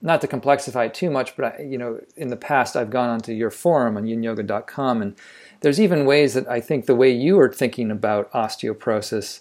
not 0.00 0.20
to 0.20 0.28
complexify 0.28 0.86
it 0.86 0.94
too 0.94 1.10
much 1.10 1.34
but 1.34 1.56
I, 1.58 1.62
you 1.62 1.78
know 1.78 2.00
in 2.16 2.28
the 2.28 2.36
past 2.36 2.76
I've 2.76 2.90
gone 2.90 3.08
onto 3.08 3.32
your 3.32 3.50
forum 3.50 3.96
on 3.96 4.04
yinyoga.com 4.04 5.02
and 5.02 5.16
there's 5.60 5.80
even 5.80 6.04
ways 6.04 6.34
that 6.34 6.48
I 6.48 6.60
think 6.60 6.86
the 6.86 6.94
way 6.94 7.10
you 7.10 7.40
are 7.40 7.52
thinking 7.52 7.90
about 7.90 8.30
osteoporosis 8.32 9.40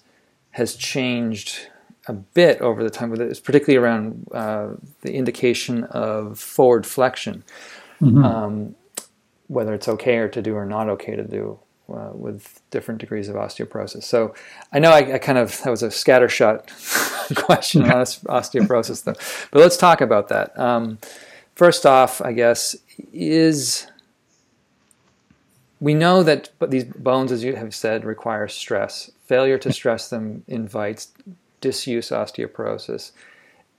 has 0.51 0.75
changed 0.75 1.67
a 2.07 2.13
bit 2.13 2.59
over 2.59 2.83
the 2.83 2.89
time, 2.89 3.11
particularly 3.11 3.77
around 3.77 4.27
uh, 4.33 4.69
the 5.01 5.13
indication 5.13 5.83
of 5.85 6.39
forward 6.39 6.85
flexion 6.85 7.43
mm-hmm. 8.03 8.23
um, 8.23 8.75
whether 9.47 9.73
it's 9.73 9.87
okay 9.87 10.17
or 10.17 10.27
to 10.29 10.41
do 10.41 10.55
or 10.55 10.65
not 10.65 10.89
okay 10.89 11.15
to 11.15 11.23
do 11.23 11.59
uh, 11.89 12.11
with 12.13 12.61
different 12.71 12.99
degrees 12.99 13.29
of 13.29 13.35
osteoporosis. 13.35 14.03
So 14.03 14.33
I 14.71 14.79
know 14.79 14.91
I, 14.91 15.15
I 15.15 15.17
kind 15.17 15.37
of 15.37 15.61
that 15.63 15.69
was 15.69 15.83
a 15.83 15.89
scattershot 15.89 16.67
question 17.35 17.83
on 17.83 17.89
osteoporosis, 17.89 19.03
though. 19.03 19.15
But 19.51 19.59
let's 19.59 19.77
talk 19.77 20.01
about 20.01 20.29
that. 20.29 20.57
Um, 20.57 20.99
first 21.55 21.85
off, 21.85 22.21
I 22.21 22.33
guess 22.33 22.75
is 23.11 23.87
we 25.79 25.93
know 25.93 26.23
that 26.23 26.49
these 26.69 26.85
bones, 26.85 27.31
as 27.31 27.43
you 27.43 27.55
have 27.55 27.75
said, 27.75 28.05
require 28.05 28.47
stress. 28.47 29.11
Failure 29.25 29.57
to 29.57 29.73
stress 29.73 30.09
them 30.09 30.43
invites 30.47 31.11
disuse 31.59 32.09
osteoporosis. 32.09 33.11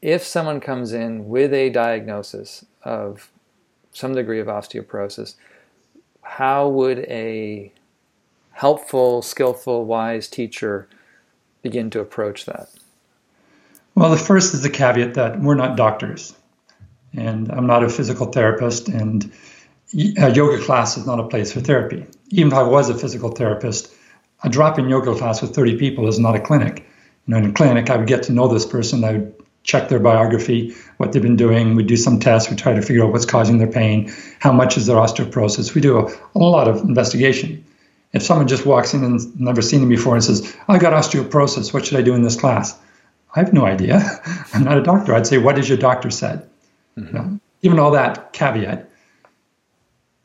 If 0.03 0.23
someone 0.23 0.61
comes 0.61 0.93
in 0.93 1.29
with 1.29 1.55
a 1.55 1.71
diagnosis 1.71 2.65
of 2.83 3.31
some 3.95 4.15
degree 4.15 4.41
of 4.41 4.49
osteoporosis, 4.49 5.37
how 6.23 6.69
would 6.69 6.99
a 7.01 7.73
helpful, 8.53 9.23
skillful, 9.23 9.87
wise 9.87 10.29
teacher 10.29 10.89
begin 11.63 11.89
to 11.91 12.01
approach 12.01 12.45
that? 12.45 12.69
Well, 13.95 14.11
the 14.11 14.17
first 14.17 14.53
is 14.53 14.63
the 14.63 14.71
caveat 14.71 15.15
that 15.15 15.41
we're 15.41 15.55
not 15.55 15.77
doctors, 15.77 16.35
and 17.17 17.51
I'm 17.51 17.67
not 17.67 17.85
a 17.85 17.89
physical 17.89 18.27
therapist, 18.27 18.89
and 18.89 19.33
a 20.19 20.33
yoga 20.33 20.63
class 20.63 20.97
is 20.97 21.07
not 21.07 21.21
a 21.21 21.29
place 21.29 21.53
for 21.53 21.61
therapy. 21.61 22.05
Even 22.31 22.53
if 22.53 22.59
I 22.59 22.65
was 22.65 22.91
a 22.91 22.99
physical 22.99 23.31
therapist, 23.31 23.95
a 24.43 24.49
drop-in 24.49 24.89
yoga 24.89 25.15
class 25.15 25.41
with 25.41 25.55
30 25.55 25.79
people 25.79 26.09
is 26.09 26.19
not 26.19 26.35
a 26.35 26.41
clinic. 26.41 26.85
You 27.27 27.33
know, 27.33 27.39
in 27.39 27.51
a 27.51 27.53
clinic, 27.53 27.89
I 27.89 27.97
would 27.97 28.09
get 28.09 28.25
to 28.25 28.33
know 28.33 28.49
this 28.49 28.67
person. 28.67 29.05
I 29.05 29.13
would 29.13 29.44
check 29.65 29.89
their 29.89 29.99
biography, 29.99 30.75
what 30.99 31.13
they've 31.13 31.23
been 31.23 31.37
doing. 31.37 31.75
We 31.75 31.83
do 31.83 31.97
some 31.97 32.21
tests. 32.21 32.51
We 32.51 32.57
try 32.57 32.75
to 32.75 32.83
figure 32.83 33.05
out 33.05 33.13
what's 33.13 33.25
causing 33.25 33.59
their 33.59 33.71
pain, 33.71 34.13
how 34.39 34.53
much 34.53 34.77
is 34.77 34.87
their 34.87 34.97
osteoporosis. 34.97 35.75
We 35.75 35.81
do 35.81 35.99
a, 35.99 36.13
a 36.35 36.39
lot 36.39 36.69
of 36.69 36.83
investigation. 36.83 37.65
If 38.13 38.23
someone 38.23 38.47
just 38.47 38.65
walks 38.65 38.95
in 38.95 39.03
and 39.03 39.41
never 39.41 39.61
seen 39.61 39.83
him 39.83 39.89
before 39.89 40.15
and 40.15 40.23
says, 40.23 40.57
I 40.69 40.79
got 40.79 40.93
osteoporosis, 40.93 41.75
what 41.75 41.85
should 41.85 41.99
I 41.99 42.03
do 42.03 42.15
in 42.15 42.23
this 42.23 42.39
class? 42.39 42.79
I 43.35 43.41
have 43.41 43.53
no 43.53 43.67
idea. 43.67 44.01
I'm 44.55 44.63
not 44.63 44.79
a 44.79 44.83
doctor. 44.83 45.15
I'd 45.15 45.27
say, 45.27 45.39
what 45.39 45.57
has 45.57 45.69
your 45.69 45.79
doctor 45.79 46.11
said? 46.11 46.49
Mm-hmm. 46.97 47.07
You 47.07 47.13
know, 47.13 47.41
even 47.63 47.79
all 47.79 47.91
that 47.93 48.33
caveat, 48.33 48.89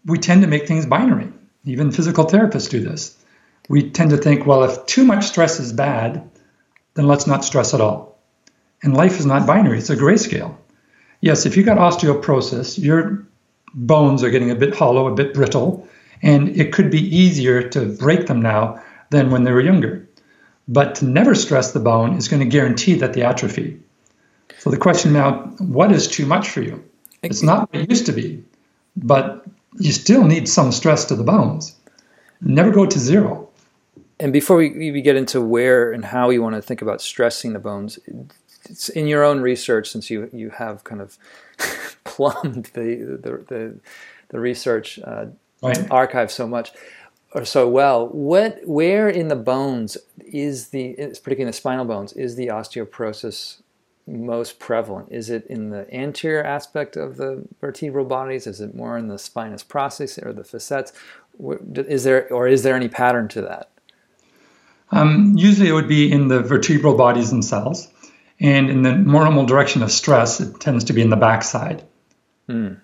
we 0.06 0.20
tend 0.20 0.42
to 0.42 0.48
make 0.48 0.68
things 0.68 0.86
binary. 0.86 1.32
Even 1.66 1.92
physical 1.92 2.26
therapists 2.26 2.70
do 2.70 2.82
this. 2.82 3.18
We 3.70 3.90
tend 3.90 4.10
to 4.12 4.18
think, 4.18 4.46
well, 4.46 4.64
if 4.64 4.86
too 4.86 5.06
much 5.06 5.26
stress 5.26 5.60
is 5.60 5.72
bad, 5.72 6.30
then 6.96 7.08
let's 7.08 7.28
not 7.28 7.46
stress 7.46 7.74
at 7.74 7.82
all. 7.82 8.09
And 8.84 8.96
life 8.96 9.20
is 9.20 9.26
not 9.26 9.46
binary, 9.46 9.80
it's 9.80 9.90
a 9.90 9.96
grayscale. 9.96 10.56
Yes, 11.22 11.46
if 11.46 11.58
you 11.58 11.64
got 11.64 11.78
osteoporosis, 11.78 12.82
your 12.82 13.28
bones 13.74 14.24
are 14.24 14.30
getting 14.30 14.52
a 14.52 14.56
bit 14.56 14.74
hollow, 14.74 15.08
a 15.08 15.16
bit 15.16 15.34
brittle, 15.34 15.88
and 16.22 16.50
it 16.50 16.72
could 16.74 16.90
be 16.90 17.16
easier 17.16 17.68
to 17.70 17.86
break 17.86 18.28
them 18.28 18.42
now 18.42 18.82
than 19.10 19.32
when 19.32 19.44
they 19.44 19.52
were 19.52 19.62
younger. 19.62 20.08
But 20.68 20.96
to 20.96 21.06
never 21.06 21.36
stress 21.36 21.72
the 21.72 21.80
bone 21.80 22.16
is 22.16 22.28
going 22.28 22.42
to 22.42 22.46
guarantee 22.46 22.94
that 22.96 23.14
the 23.14 23.24
atrophy. 23.24 23.80
So 24.60 24.70
the 24.70 24.78
question 24.78 25.14
now, 25.14 25.54
what 25.58 25.92
is 25.92 26.08
too 26.08 26.26
much 26.26 26.50
for 26.50 26.62
you? 26.62 26.84
It's 27.22 27.44
not 27.44 27.72
what 27.72 27.82
it 27.82 27.90
used 27.90 28.06
to 28.06 28.12
be, 28.12 28.44
but 28.96 29.46
you 29.78 29.92
still 29.92 30.24
need 30.24 30.48
some 30.48 30.72
stress 30.72 31.06
to 31.06 31.16
the 31.16 31.24
bones. 31.24 31.76
Never 32.42 32.72
go 32.72 32.86
to 32.86 33.00
zero. 33.00 33.50
And 34.20 34.34
before 34.34 34.58
we, 34.58 34.92
we 34.92 35.02
get 35.02 35.16
into 35.16 35.42
where 35.42 35.92
and 35.92 36.04
how 36.04 36.30
you 36.30 36.42
want 36.42 36.56
to 36.56 36.62
think 36.62 36.82
about 36.82 37.02
stressing 37.02 37.54
the 37.54 37.60
bones, 37.60 38.00
in 38.96 39.08
your 39.08 39.24
own 39.24 39.42
research, 39.42 39.90
since 39.90 40.10
you 40.10 40.30
you 40.34 40.50
have 40.50 40.84
kind 40.84 41.02
of 41.02 41.18
plumbed 42.04 42.66
the 42.74 42.96
the 43.22 43.46
the, 43.48 43.80
the 44.30 44.40
research 44.40 45.00
uh, 45.04 45.28
right. 45.62 45.90
archive 45.92 46.32
so 46.32 46.48
much 46.48 46.72
or 47.34 47.46
so 47.46 47.68
well, 47.68 48.08
what 48.08 48.60
where 48.66 49.08
in 49.08 49.28
the 49.28 49.36
bones 49.36 49.98
is 50.20 50.70
the 50.70 50.94
particularly 50.94 51.42
in 51.42 51.48
the 51.48 51.54
spinal 51.54 51.86
bones 51.86 52.14
is 52.14 52.36
the 52.36 52.48
osteoporosis 52.48 53.62
most 54.08 54.60
prevalent? 54.60 55.10
Is 55.12 55.30
it 55.30 55.46
in 55.48 55.70
the 55.70 55.92
anterior 55.94 56.44
aspect 56.44 56.98
of 56.98 57.18
the 57.18 57.44
vertebral 57.62 58.06
bodies? 58.06 58.48
Is 58.48 58.62
it 58.62 58.74
more 58.74 58.98
in 58.98 59.08
the 59.08 59.20
spinous 59.20 59.64
process 59.64 60.18
or 60.18 60.34
the 60.34 60.44
facets? 60.44 60.92
Is 61.76 62.04
there 62.04 62.32
or 62.34 62.48
is 62.48 62.64
there 62.64 62.76
any 62.76 62.88
pattern 62.88 63.28
to 63.30 63.42
that? 63.44 63.70
Um, 64.92 65.36
usually, 65.38 65.70
it 65.70 65.74
would 65.74 65.88
be 65.88 66.12
in 66.12 66.30
the 66.30 66.42
vertebral 66.42 66.98
bodies 66.98 67.30
themselves. 67.30 67.88
And 68.40 68.70
in 68.70 68.84
the 68.84 68.94
normal 68.94 69.46
direction 69.46 69.84
of 69.84 69.92
stress, 69.92 70.40
it 70.40 70.60
tends 70.60 70.86
to 70.86 70.94
be 70.94 71.02
in 71.02 71.10
the 71.10 71.18
back 71.18 71.44
side. 71.44 71.84
Mm. 72.48 72.80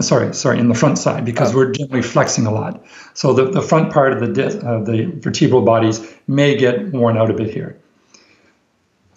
sorry, 0.00 0.32
sorry, 0.34 0.58
in 0.58 0.68
the 0.68 0.74
front 0.74 0.98
side 0.98 1.24
because 1.24 1.52
oh. 1.52 1.56
we're 1.56 1.72
generally 1.72 2.02
flexing 2.02 2.46
a 2.46 2.52
lot. 2.52 2.84
So 3.14 3.32
the, 3.32 3.50
the 3.50 3.60
front 3.60 3.92
part 3.92 4.12
of 4.12 4.20
the 4.20 4.32
di- 4.32 4.58
of 4.66 4.86
the 4.86 5.06
vertebral 5.16 5.62
bodies 5.62 6.00
may 6.26 6.56
get 6.56 6.92
worn 6.92 7.18
out 7.18 7.30
a 7.30 7.34
bit 7.34 7.52
here. 7.52 7.78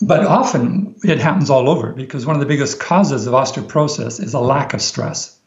But 0.01 0.25
often 0.25 0.95
it 1.03 1.19
happens 1.19 1.51
all 1.51 1.69
over 1.69 1.93
because 1.93 2.25
one 2.25 2.35
of 2.35 2.39
the 2.39 2.47
biggest 2.47 2.79
causes 2.79 3.27
of 3.27 3.33
osteoporosis 3.33 4.21
is 4.21 4.33
a 4.33 4.39
lack 4.39 4.73
of 4.73 4.81
stress 4.81 5.39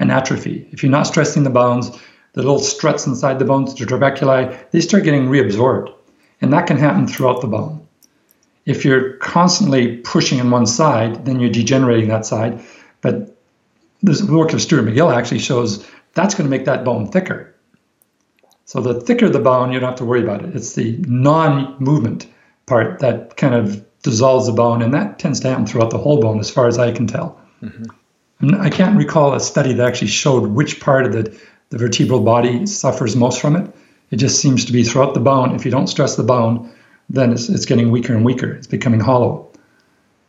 and 0.00 0.10
atrophy. 0.10 0.68
If 0.72 0.82
you're 0.82 0.90
not 0.90 1.06
stressing 1.06 1.44
the 1.44 1.50
bones, 1.50 1.90
the 2.32 2.42
little 2.42 2.58
struts 2.58 3.06
inside 3.06 3.38
the 3.38 3.44
bones, 3.44 3.74
the 3.74 3.84
trabeculi, 3.84 4.58
they 4.72 4.80
start 4.80 5.04
getting 5.04 5.26
reabsorbed. 5.26 5.94
And 6.40 6.52
that 6.52 6.66
can 6.66 6.78
happen 6.78 7.06
throughout 7.06 7.40
the 7.40 7.46
bone. 7.46 7.81
If 8.64 8.84
you're 8.84 9.14
constantly 9.14 9.96
pushing 9.98 10.38
in 10.38 10.50
one 10.50 10.66
side, 10.66 11.24
then 11.24 11.40
you're 11.40 11.50
degenerating 11.50 12.08
that 12.08 12.26
side. 12.26 12.60
But 13.00 13.36
the 14.02 14.26
work 14.30 14.52
of 14.52 14.62
Stuart 14.62 14.82
McGill 14.82 15.14
actually 15.14 15.40
shows 15.40 15.86
that's 16.14 16.34
going 16.34 16.48
to 16.48 16.56
make 16.56 16.66
that 16.66 16.84
bone 16.84 17.10
thicker. 17.10 17.54
So 18.64 18.80
the 18.80 19.00
thicker 19.00 19.28
the 19.28 19.40
bone, 19.40 19.72
you 19.72 19.80
don't 19.80 19.90
have 19.90 19.98
to 19.98 20.04
worry 20.04 20.22
about 20.22 20.44
it. 20.44 20.54
It's 20.54 20.74
the 20.74 20.96
non-movement 21.06 22.26
part 22.66 23.00
that 23.00 23.36
kind 23.36 23.54
of 23.54 23.84
dissolves 24.02 24.46
the 24.46 24.52
bone, 24.52 24.82
and 24.82 24.94
that 24.94 25.18
tends 25.18 25.40
to 25.40 25.48
happen 25.48 25.66
throughout 25.66 25.90
the 25.90 25.98
whole 25.98 26.20
bone, 26.20 26.40
as 26.40 26.50
far 26.50 26.66
as 26.66 26.78
I 26.78 26.92
can 26.92 27.06
tell. 27.06 27.40
Mm-hmm. 27.62 28.60
I 28.60 28.70
can't 28.70 28.96
recall 28.96 29.34
a 29.34 29.40
study 29.40 29.72
that 29.72 29.86
actually 29.86 30.08
showed 30.08 30.48
which 30.48 30.80
part 30.80 31.06
of 31.06 31.12
the, 31.12 31.38
the 31.70 31.78
vertebral 31.78 32.20
body 32.20 32.66
suffers 32.66 33.14
most 33.14 33.40
from 33.40 33.56
it. 33.56 33.72
It 34.10 34.16
just 34.16 34.40
seems 34.40 34.64
to 34.64 34.72
be 34.72 34.82
throughout 34.82 35.14
the 35.14 35.20
bone. 35.20 35.54
If 35.54 35.64
you 35.64 35.70
don't 35.70 35.86
stress 35.86 36.16
the 36.16 36.24
bone, 36.24 36.72
then 37.12 37.32
it's, 37.32 37.48
it's 37.48 37.66
getting 37.66 37.90
weaker 37.90 38.14
and 38.14 38.24
weaker. 38.24 38.50
It's 38.52 38.66
becoming 38.66 39.00
hollow. 39.00 39.50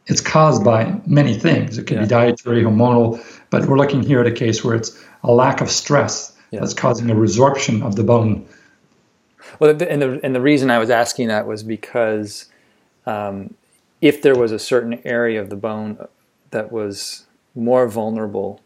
It's 0.07 0.19
caused 0.19 0.65
by 0.65 0.99
many 1.05 1.33
things. 1.39 1.77
It 1.77 1.87
can 1.87 1.97
yeah. 1.97 2.03
be 2.03 2.09
dietary, 2.09 2.63
hormonal, 2.63 3.23
but 3.49 3.65
we're 3.67 3.77
looking 3.77 4.03
here 4.03 4.19
at 4.19 4.27
a 4.27 4.31
case 4.31 4.63
where 4.63 4.75
it's 4.75 5.01
a 5.23 5.31
lack 5.31 5.61
of 5.61 5.71
stress 5.71 6.37
yeah. 6.51 6.59
that's 6.59 6.73
causing 6.73 7.09
a 7.09 7.15
resorption 7.15 7.81
of 7.83 7.95
the 7.95 8.03
bone. 8.03 8.45
Well, 9.59 9.71
and 9.71 10.01
the, 10.01 10.19
and 10.23 10.35
the 10.35 10.41
reason 10.41 10.69
I 10.69 10.77
was 10.77 10.89
asking 10.89 11.29
that 11.29 11.47
was 11.47 11.63
because 11.63 12.47
um, 13.05 13.53
if 14.01 14.21
there 14.21 14.35
was 14.35 14.51
a 14.51 14.59
certain 14.59 14.99
area 15.05 15.41
of 15.41 15.49
the 15.49 15.55
bone 15.55 16.05
that 16.51 16.69
was 16.71 17.25
more 17.55 17.87
vulnerable 17.87 18.59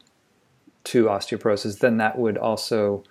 to 0.86 1.06
osteoporosis, 1.06 1.80
then 1.80 1.98
that 1.98 2.18
would 2.18 2.38
also 2.38 3.04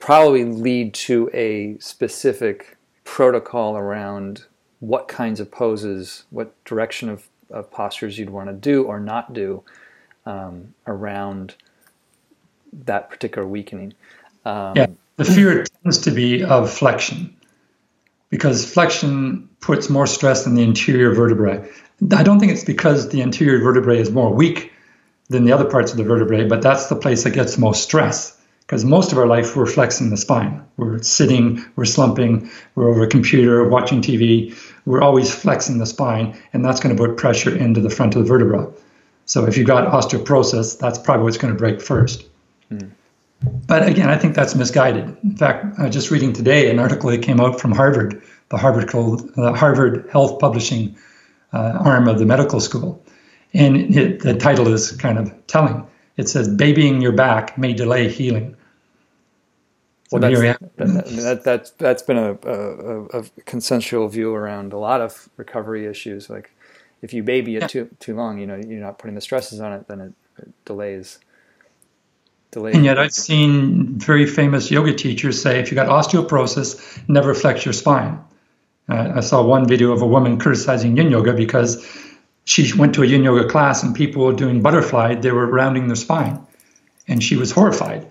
probably 0.00 0.44
lead 0.44 0.94
to 0.94 1.28
a 1.34 1.76
specific 1.78 2.78
protocol 3.04 3.76
around 3.76 4.44
what 4.80 5.08
kinds 5.08 5.40
of 5.40 5.50
poses, 5.50 6.24
what 6.30 6.52
direction 6.64 7.08
of, 7.08 7.28
of 7.50 7.70
postures 7.70 8.18
you'd 8.18 8.30
want 8.30 8.48
to 8.48 8.54
do 8.54 8.84
or 8.84 9.00
not 9.00 9.32
do 9.32 9.62
um, 10.26 10.74
around 10.86 11.54
that 12.84 13.08
particular 13.10 13.46
weakening. 13.46 13.94
Um, 14.44 14.76
yeah, 14.76 14.86
The 15.16 15.24
fear 15.24 15.64
tends 15.82 15.98
to 15.98 16.10
be 16.10 16.42
of 16.42 16.70
flexion 16.70 17.36
because 18.30 18.70
flexion 18.70 19.48
puts 19.60 19.88
more 19.88 20.06
stress 20.06 20.46
on 20.46 20.54
the 20.54 20.62
anterior 20.62 21.14
vertebrae. 21.14 21.70
I 22.12 22.22
don't 22.24 22.40
think 22.40 22.52
it's 22.52 22.64
because 22.64 23.10
the 23.10 23.22
anterior 23.22 23.60
vertebrae 23.62 24.00
is 24.00 24.10
more 24.10 24.32
weak 24.32 24.72
than 25.28 25.44
the 25.44 25.52
other 25.52 25.64
parts 25.64 25.92
of 25.92 25.98
the 25.98 26.04
vertebrae, 26.04 26.48
but 26.48 26.60
that's 26.60 26.88
the 26.88 26.96
place 26.96 27.24
that 27.24 27.30
gets 27.30 27.56
most 27.56 27.84
stress 27.84 28.38
because 28.66 28.84
most 28.84 29.12
of 29.12 29.18
our 29.18 29.26
life 29.26 29.56
we're 29.56 29.66
flexing 29.66 30.10
the 30.10 30.16
spine. 30.16 30.64
We're 30.76 31.02
sitting, 31.02 31.64
we're 31.76 31.84
slumping, 31.84 32.50
we're 32.74 32.88
over 32.88 33.04
a 33.04 33.08
computer, 33.08 33.68
watching 33.68 34.00
TV. 34.00 34.56
We're 34.86 35.02
always 35.02 35.34
flexing 35.34 35.78
the 35.78 35.86
spine, 35.86 36.38
and 36.52 36.64
that's 36.64 36.80
going 36.80 36.96
to 36.96 37.06
put 37.06 37.16
pressure 37.16 37.54
into 37.54 37.80
the 37.80 37.90
front 37.90 38.16
of 38.16 38.22
the 38.22 38.28
vertebra. 38.28 38.70
So 39.26 39.46
if 39.46 39.56
you've 39.56 39.66
got 39.66 39.90
osteoporosis, 39.90 40.78
that's 40.78 40.98
probably 40.98 41.24
what's 41.24 41.38
going 41.38 41.52
to 41.52 41.58
break 41.58 41.80
first. 41.80 42.26
Mm. 42.70 42.90
But 43.66 43.86
again, 43.86 44.08
I 44.08 44.16
think 44.16 44.34
that's 44.34 44.54
misguided. 44.54 45.16
In 45.22 45.36
fact, 45.36 45.78
I 45.78 45.84
was 45.84 45.94
just 45.94 46.10
reading 46.10 46.32
today 46.32 46.70
an 46.70 46.78
article 46.78 47.10
that 47.10 47.22
came 47.22 47.40
out 47.40 47.60
from 47.60 47.72
Harvard, 47.72 48.22
the 48.48 48.56
Harvard, 48.56 48.88
the 48.88 49.52
Harvard 49.52 50.08
Health 50.10 50.38
Publishing 50.38 50.96
uh, 51.52 51.78
arm 51.80 52.08
of 52.08 52.18
the 52.18 52.26
medical 52.26 52.60
school. 52.60 53.04
And 53.52 53.96
it, 53.96 54.20
the 54.20 54.34
title 54.34 54.68
is 54.68 54.92
kind 54.92 55.18
of 55.18 55.46
telling. 55.46 55.86
It 56.16 56.28
says, 56.28 56.48
Babying 56.48 57.00
your 57.02 57.12
back 57.12 57.58
may 57.58 57.72
delay 57.72 58.08
healing. 58.08 58.56
So 60.10 60.18
well, 60.18 60.30
that's, 60.76 61.16
that, 61.22 61.44
that, 61.44 61.72
that's 61.78 62.02
been 62.02 62.18
a, 62.18 62.38
a, 62.44 63.20
a, 63.20 63.24
consensual 63.46 64.06
view 64.08 64.34
around 64.34 64.72
a 64.72 64.78
lot 64.78 65.00
of 65.00 65.28
recovery 65.36 65.86
issues. 65.86 66.28
Like 66.28 66.52
if 67.02 67.14
you 67.14 67.22
baby 67.22 67.56
it 67.56 67.62
yeah. 67.62 67.66
too, 67.66 67.90
too 67.98 68.14
long, 68.14 68.38
you 68.38 68.46
know, 68.46 68.54
you're 68.54 68.80
not 68.80 68.98
putting 68.98 69.14
the 69.14 69.20
stresses 69.20 69.60
on 69.60 69.72
it, 69.72 69.88
then 69.88 70.00
it, 70.00 70.12
it 70.38 70.52
delays 70.64 71.18
and 72.56 72.84
yet, 72.84 72.98
I've 72.98 73.12
seen 73.12 73.98
very 73.98 74.26
famous 74.26 74.70
yoga 74.70 74.94
teachers 74.94 75.40
say 75.40 75.60
if 75.60 75.70
you 75.70 75.74
got 75.74 75.88
osteoporosis, 75.88 77.08
never 77.08 77.34
flex 77.34 77.64
your 77.64 77.72
spine. 77.72 78.22
Uh, 78.88 79.12
I 79.16 79.20
saw 79.20 79.42
one 79.42 79.66
video 79.66 79.92
of 79.92 80.02
a 80.02 80.06
woman 80.06 80.38
criticizing 80.38 80.96
yin 80.96 81.10
yoga 81.10 81.32
because 81.32 81.84
she 82.44 82.76
went 82.76 82.94
to 82.94 83.02
a 83.02 83.06
yin 83.06 83.24
yoga 83.24 83.48
class 83.48 83.82
and 83.82 83.94
people 83.94 84.24
were 84.24 84.32
doing 84.32 84.62
butterfly, 84.62 85.14
they 85.14 85.32
were 85.32 85.46
rounding 85.46 85.86
their 85.86 85.96
spine. 85.96 86.38
And 87.08 87.22
she 87.22 87.36
was 87.36 87.50
horrified. 87.50 88.06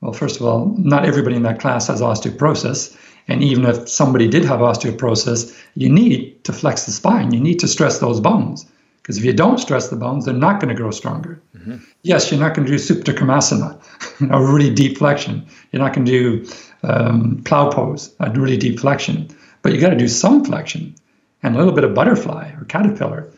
Well, 0.00 0.12
first 0.12 0.40
of 0.40 0.46
all, 0.46 0.74
not 0.78 1.04
everybody 1.04 1.36
in 1.36 1.42
that 1.44 1.60
class 1.60 1.86
has 1.86 2.00
osteoporosis. 2.00 2.96
And 3.28 3.42
even 3.42 3.64
if 3.64 3.88
somebody 3.88 4.28
did 4.28 4.44
have 4.44 4.60
osteoporosis, 4.60 5.56
you 5.74 5.88
need 5.88 6.42
to 6.44 6.52
flex 6.52 6.84
the 6.84 6.90
spine, 6.90 7.32
you 7.32 7.40
need 7.40 7.60
to 7.60 7.68
stress 7.68 8.00
those 8.00 8.20
bones. 8.20 8.66
Because 9.02 9.18
if 9.18 9.24
you 9.24 9.32
don't 9.32 9.58
stress 9.58 9.88
the 9.88 9.96
bones, 9.96 10.24
they're 10.24 10.34
not 10.34 10.60
going 10.60 10.68
to 10.68 10.80
grow 10.80 10.92
stronger. 10.92 11.40
Mm-hmm. 11.56 11.78
Yes, 12.02 12.30
you're 12.30 12.40
not 12.40 12.54
going 12.54 12.66
to 12.66 12.72
do 12.72 12.78
Supta 12.78 13.12
Kurmasana, 13.12 13.80
you 14.20 14.26
know, 14.28 14.40
really 14.40 14.72
deep 14.72 14.98
flexion. 14.98 15.44
You're 15.72 15.82
not 15.82 15.92
going 15.92 16.04
to 16.06 16.12
do 16.44 16.52
um, 16.84 17.42
plow 17.44 17.68
pose, 17.70 18.14
a 18.20 18.30
really 18.30 18.56
deep 18.56 18.78
flexion. 18.78 19.28
But 19.62 19.72
you 19.72 19.80
got 19.80 19.90
to 19.90 19.96
do 19.96 20.06
some 20.06 20.44
flexion 20.44 20.94
and 21.42 21.56
a 21.56 21.58
little 21.58 21.74
bit 21.74 21.82
of 21.82 21.94
butterfly 21.94 22.52
or 22.52 22.64
caterpillar. 22.66 23.31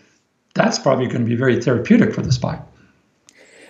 That's 0.55 0.79
probably 0.79 1.07
going 1.07 1.25
to 1.25 1.29
be 1.29 1.37
very 1.37 1.61
therapeutic 1.61 2.15
for 2.15 2.23
the 2.23 2.33
spine. 2.33 2.63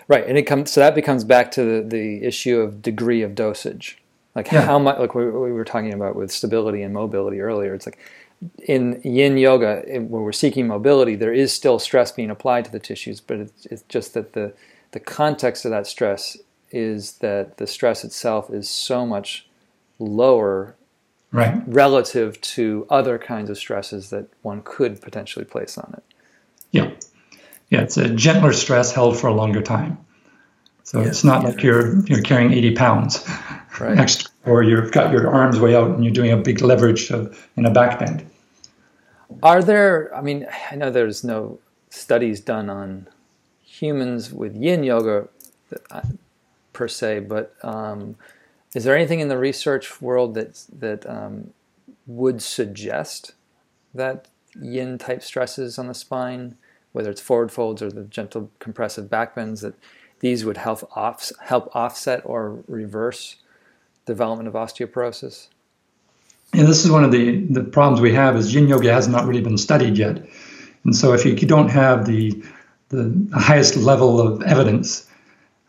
Right, 0.07 0.26
and 0.26 0.37
it 0.37 0.43
comes 0.43 0.71
so 0.71 0.81
that 0.81 0.95
becomes 0.95 1.25
back 1.25 1.50
to 1.53 1.64
the, 1.64 1.88
the 1.88 2.25
issue 2.25 2.61
of 2.61 2.83
degree 2.83 3.23
of 3.23 3.35
dosage, 3.35 3.99
like 4.35 4.53
yeah. 4.53 4.61
how 4.61 4.79
much, 4.79 4.99
like 4.99 5.14
we, 5.14 5.25
we 5.25 5.53
were 5.53 5.64
talking 5.64 5.95
about 5.95 6.14
with 6.14 6.31
stability 6.31 6.83
and 6.83 6.93
mobility 6.93 7.41
earlier. 7.41 7.75
It's 7.75 7.87
like 7.87 7.99
in 8.67 9.00
yin 9.03 9.38
yoga, 9.38 9.83
where 9.87 10.23
we're 10.23 10.33
seeking 10.33 10.67
mobility, 10.67 11.14
there 11.14 11.33
is 11.33 11.53
still 11.53 11.79
stress 11.79 12.12
being 12.12 12.31
applied 12.31 12.67
to 12.67 12.73
the 12.73 12.79
tissues, 12.79 13.21
but 13.21 13.38
it's, 13.38 13.67
it's, 13.67 13.83
just 13.88 14.14
that 14.14 14.35
the, 14.35 14.53
the 14.93 15.00
context 15.00 15.64
of 15.64 15.71
that 15.71 15.87
stress 15.87 16.37
is 16.71 17.12
that 17.19 17.57
the 17.57 17.67
stress 17.67 18.05
itself 18.05 18.50
is 18.50 18.69
so 18.69 19.07
much 19.07 19.47
lower 19.99 20.75
right. 21.33 21.62
relative 21.67 22.41
to 22.41 22.87
other 22.91 23.19
kinds 23.19 23.49
of 23.49 23.57
stresses 23.57 24.11
that 24.11 24.26
one 24.43 24.61
could 24.62 25.00
potentially 25.00 25.45
place 25.45 25.79
on 25.79 25.95
it. 25.97 26.13
Yeah. 26.75 26.90
Yeah, 27.70 27.81
it's 27.83 27.96
a 27.96 28.09
gentler 28.09 28.53
stress 28.53 28.92
held 28.92 29.18
for 29.18 29.29
a 29.29 29.35
longer 29.35 29.62
time. 29.62 29.96
So 30.83 31.01
yeah. 31.01 31.09
it's 31.09 31.25
not 31.25 31.44
like 31.44 31.62
you're 31.62 32.05
you're 32.07 32.20
carrying 32.20 32.53
80 32.53 32.75
pounds 32.75 33.27
right. 33.81 33.99
extra, 33.99 34.31
or 34.44 34.62
you've 34.62 34.92
got 34.92 35.12
your 35.12 35.29
arms 35.33 35.59
way 35.59 35.75
out 35.75 35.88
and 35.88 36.05
you're 36.05 36.12
doing 36.12 36.31
a 36.31 36.37
big 36.37 36.61
leverage 36.61 37.11
of, 37.11 37.49
in 37.57 37.64
a 37.64 37.70
back 37.70 37.99
bend. 37.99 38.29
Are 39.42 39.62
there? 39.62 40.14
I 40.14 40.20
mean, 40.20 40.46
I 40.70 40.77
know 40.77 40.90
there's 40.90 41.25
no 41.25 41.59
studies 41.88 42.40
done 42.40 42.68
on 42.68 43.09
humans 43.62 44.33
with 44.33 44.55
Yin 44.57 44.85
yoga 44.85 45.29
uh, 45.90 46.03
per 46.72 46.88
se, 46.88 47.20
but 47.20 47.55
um, 47.62 48.16
is 48.75 48.85
there 48.85 48.94
anything 48.94 49.20
in 49.20 49.29
the 49.29 49.38
research 49.38 50.03
world 50.03 50.35
that 50.35 50.64
that 50.79 51.09
um, 51.09 51.55
would 52.07 52.42
suggest 52.42 53.33
that 53.94 54.29
Yin 54.61 54.99
type 54.99 55.22
stresses 55.22 55.79
on 55.79 55.88
the 55.88 55.94
spine, 55.94 56.57
whether 56.94 57.11
it's 57.11 57.20
forward 57.20 57.50
folds 57.50 57.83
or 57.83 57.90
the 57.90 58.04
gentle 58.04 58.50
compressive 58.61 59.11
back 59.11 59.35
bends, 59.35 59.61
that 59.62 59.74
these 60.20 60.44
would 60.44 60.57
help 60.57 60.88
off, 60.96 61.33
help 61.42 61.68
offset 61.74 62.22
or 62.24 62.62
reverse 62.68 63.37
development 64.07 64.46
of 64.46 64.54
osteoporosis? 64.54 65.48
And 66.52 66.68
this 66.68 66.85
is 66.85 66.90
one 66.92 67.02
of 67.02 67.11
the, 67.11 67.40
the 67.46 67.64
problems 67.64 68.00
we 68.00 68.14
have 68.14 68.37
is 68.37 68.54
yin 68.54 68.68
yoga 68.68 68.92
has 68.92 69.09
not 69.09 69.26
really 69.26 69.40
been 69.40 69.59
studied 69.59 69.98
yet. 69.98 70.24
And 70.85 70.94
so 70.94 71.12
if 71.12 71.24
you 71.24 71.35
don't 71.35 71.68
have 71.68 72.07
the, 72.07 72.40
the 72.90 73.28
highest 73.35 73.76
level 73.76 74.20
of 74.20 74.40
evidence, 74.42 75.11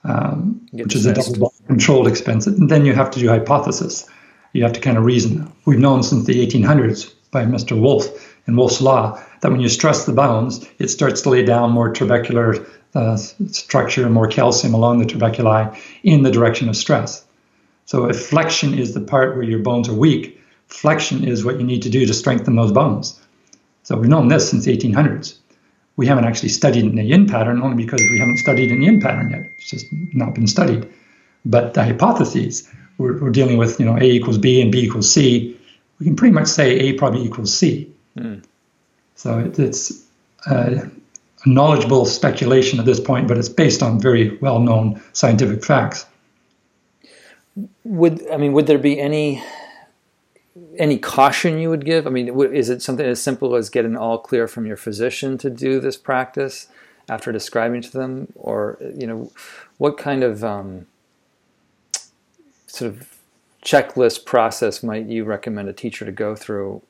um, 0.03 0.63
which 0.73 0.95
is 0.95 1.07
a 1.07 1.13
double 1.15 1.51
controlled 1.65 2.07
expense, 2.07 2.47
then 2.47 2.85
you 2.85 2.93
have 2.93 3.09
to 3.11 3.19
do 3.19 3.29
hypothesis. 3.29 4.07
You 4.53 4.61
have 4.61 4.73
to 4.73 4.79
kind 4.79 4.95
of 4.95 5.05
reason. 5.05 5.51
We've 5.65 5.79
known 5.79 6.03
since 6.03 6.25
the 6.25 6.45
1800s 6.45 7.14
by 7.35 7.45
Mr. 7.45 7.77
Wolff 7.79 8.07
and 8.47 8.57
Wolff's 8.57 8.79
law 8.79 9.21
that 9.41 9.51
when 9.51 9.59
you 9.59 9.67
stress 9.67 10.05
the 10.05 10.13
bones, 10.13 10.65
it 10.79 10.87
starts 10.87 11.21
to 11.23 11.29
lay 11.29 11.43
down 11.43 11.71
more 11.71 11.91
trabecular 11.91 12.65
uh, 12.95 13.17
structure 13.17 14.05
and 14.05 14.13
more 14.13 14.27
calcium 14.27 14.73
along 14.73 14.99
the 14.99 15.05
trabeculi 15.05 15.77
in 16.03 16.23
the 16.23 16.31
direction 16.31 16.69
of 16.69 16.77
stress. 16.77 17.25
So 17.85 18.05
if 18.05 18.27
flexion 18.27 18.79
is 18.79 18.93
the 18.93 19.01
part 19.01 19.35
where 19.35 19.43
your 19.43 19.59
bones 19.59 19.89
are 19.89 19.93
weak, 19.93 20.41
flexion 20.67 21.27
is 21.27 21.43
what 21.43 21.59
you 21.59 21.65
need 21.65 21.81
to 21.81 21.89
do 21.89 22.05
to 22.05 22.13
strengthen 22.13 22.55
those 22.55 22.71
bones. 22.71 23.19
So 23.83 23.97
we've 23.97 24.09
known 24.09 24.29
this 24.29 24.49
since 24.49 24.63
the 24.63 24.75
1800s. 24.75 25.37
We 25.97 26.07
haven't 26.07 26.25
actually 26.25 26.49
studied 26.49 26.85
in 26.85 26.95
the 26.95 27.03
yin 27.03 27.27
pattern 27.27 27.61
only 27.61 27.83
because 27.83 28.01
we 28.01 28.17
haven't 28.17 28.37
studied 28.37 28.71
in 28.71 28.79
the 28.79 28.85
yin 28.85 29.01
pattern 29.01 29.29
yet. 29.29 29.51
It's 29.57 29.69
just 29.69 29.87
not 29.91 30.33
been 30.33 30.47
studied. 30.47 30.87
But 31.45 31.73
the 31.73 31.83
hypotheses, 31.83 32.67
we're, 32.97 33.19
we're 33.19 33.29
dealing 33.29 33.57
with, 33.57 33.77
you 33.79 33.85
know, 33.85 33.97
A 33.97 34.03
equals 34.03 34.37
B 34.37 34.61
and 34.61 34.71
B 34.71 34.83
equals 34.83 35.11
C. 35.11 35.54
We 35.99 36.05
can 36.05 36.15
pretty 36.15 36.33
much 36.33 36.47
say 36.47 36.77
A 36.79 36.93
probably 36.93 37.23
equals 37.23 37.55
C. 37.57 37.91
Mm. 38.17 38.43
So 39.15 39.39
it, 39.39 39.57
it's 39.59 40.05
a 40.45 40.89
knowledgeable 41.45 42.05
speculation 42.05 42.79
at 42.79 42.85
this 42.85 42.99
point, 42.99 43.27
but 43.27 43.37
it's 43.37 43.49
based 43.49 43.81
on 43.81 43.99
very 43.99 44.37
well-known 44.37 45.01
scientific 45.13 45.63
facts. 45.63 46.05
Would 47.83 48.29
I 48.31 48.37
mean, 48.37 48.53
would 48.53 48.67
there 48.67 48.77
be 48.77 48.99
any 48.99 49.41
any 50.77 50.97
caution 50.97 51.57
you 51.59 51.69
would 51.69 51.85
give? 51.85 52.07
I 52.07 52.09
mean, 52.09 52.27
is 52.53 52.69
it 52.69 52.81
something 52.81 53.05
as 53.05 53.21
simple 53.21 53.55
as 53.55 53.69
getting 53.69 53.95
all 53.95 54.17
clear 54.17 54.47
from 54.47 54.65
your 54.65 54.77
physician 54.77 55.37
to 55.39 55.49
do 55.49 55.79
this 55.79 55.95
practice 55.97 56.67
after 57.07 57.31
describing 57.31 57.81
to 57.81 57.91
them, 57.91 58.27
or 58.35 58.77
you 58.97 59.07
know, 59.07 59.31
what 59.77 59.97
kind 59.97 60.23
of 60.23 60.43
um, 60.43 60.87
sort 62.67 62.91
of 62.91 63.14
checklist 63.65 64.25
process 64.25 64.81
might 64.81 65.07
you 65.07 65.25
recommend 65.25 65.67
a 65.67 65.73
teacher 65.73 66.05
to 66.05 66.11
go 66.11 66.35
through? 66.35 66.81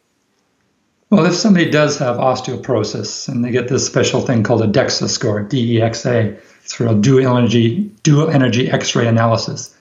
Well, 1.09 1.25
if 1.25 1.33
somebody 1.33 1.69
does 1.69 1.97
have 1.99 2.17
osteoporosis 2.17 3.27
and 3.27 3.43
they 3.43 3.51
get 3.51 3.69
this 3.69 3.85
special 3.85 4.21
thing 4.21 4.43
called 4.43 4.61
a 4.61 4.67
DEXA 4.67 5.07
score, 5.07 5.41
D-E-X-A, 5.41 6.37
it's 6.61 6.73
for 6.73 6.87
a 6.87 6.95
dual 6.95 7.37
energy 7.37 7.91
dual 8.03 8.29
energy 8.29 8.69
X-ray 8.69 9.07
analysis 9.07 9.75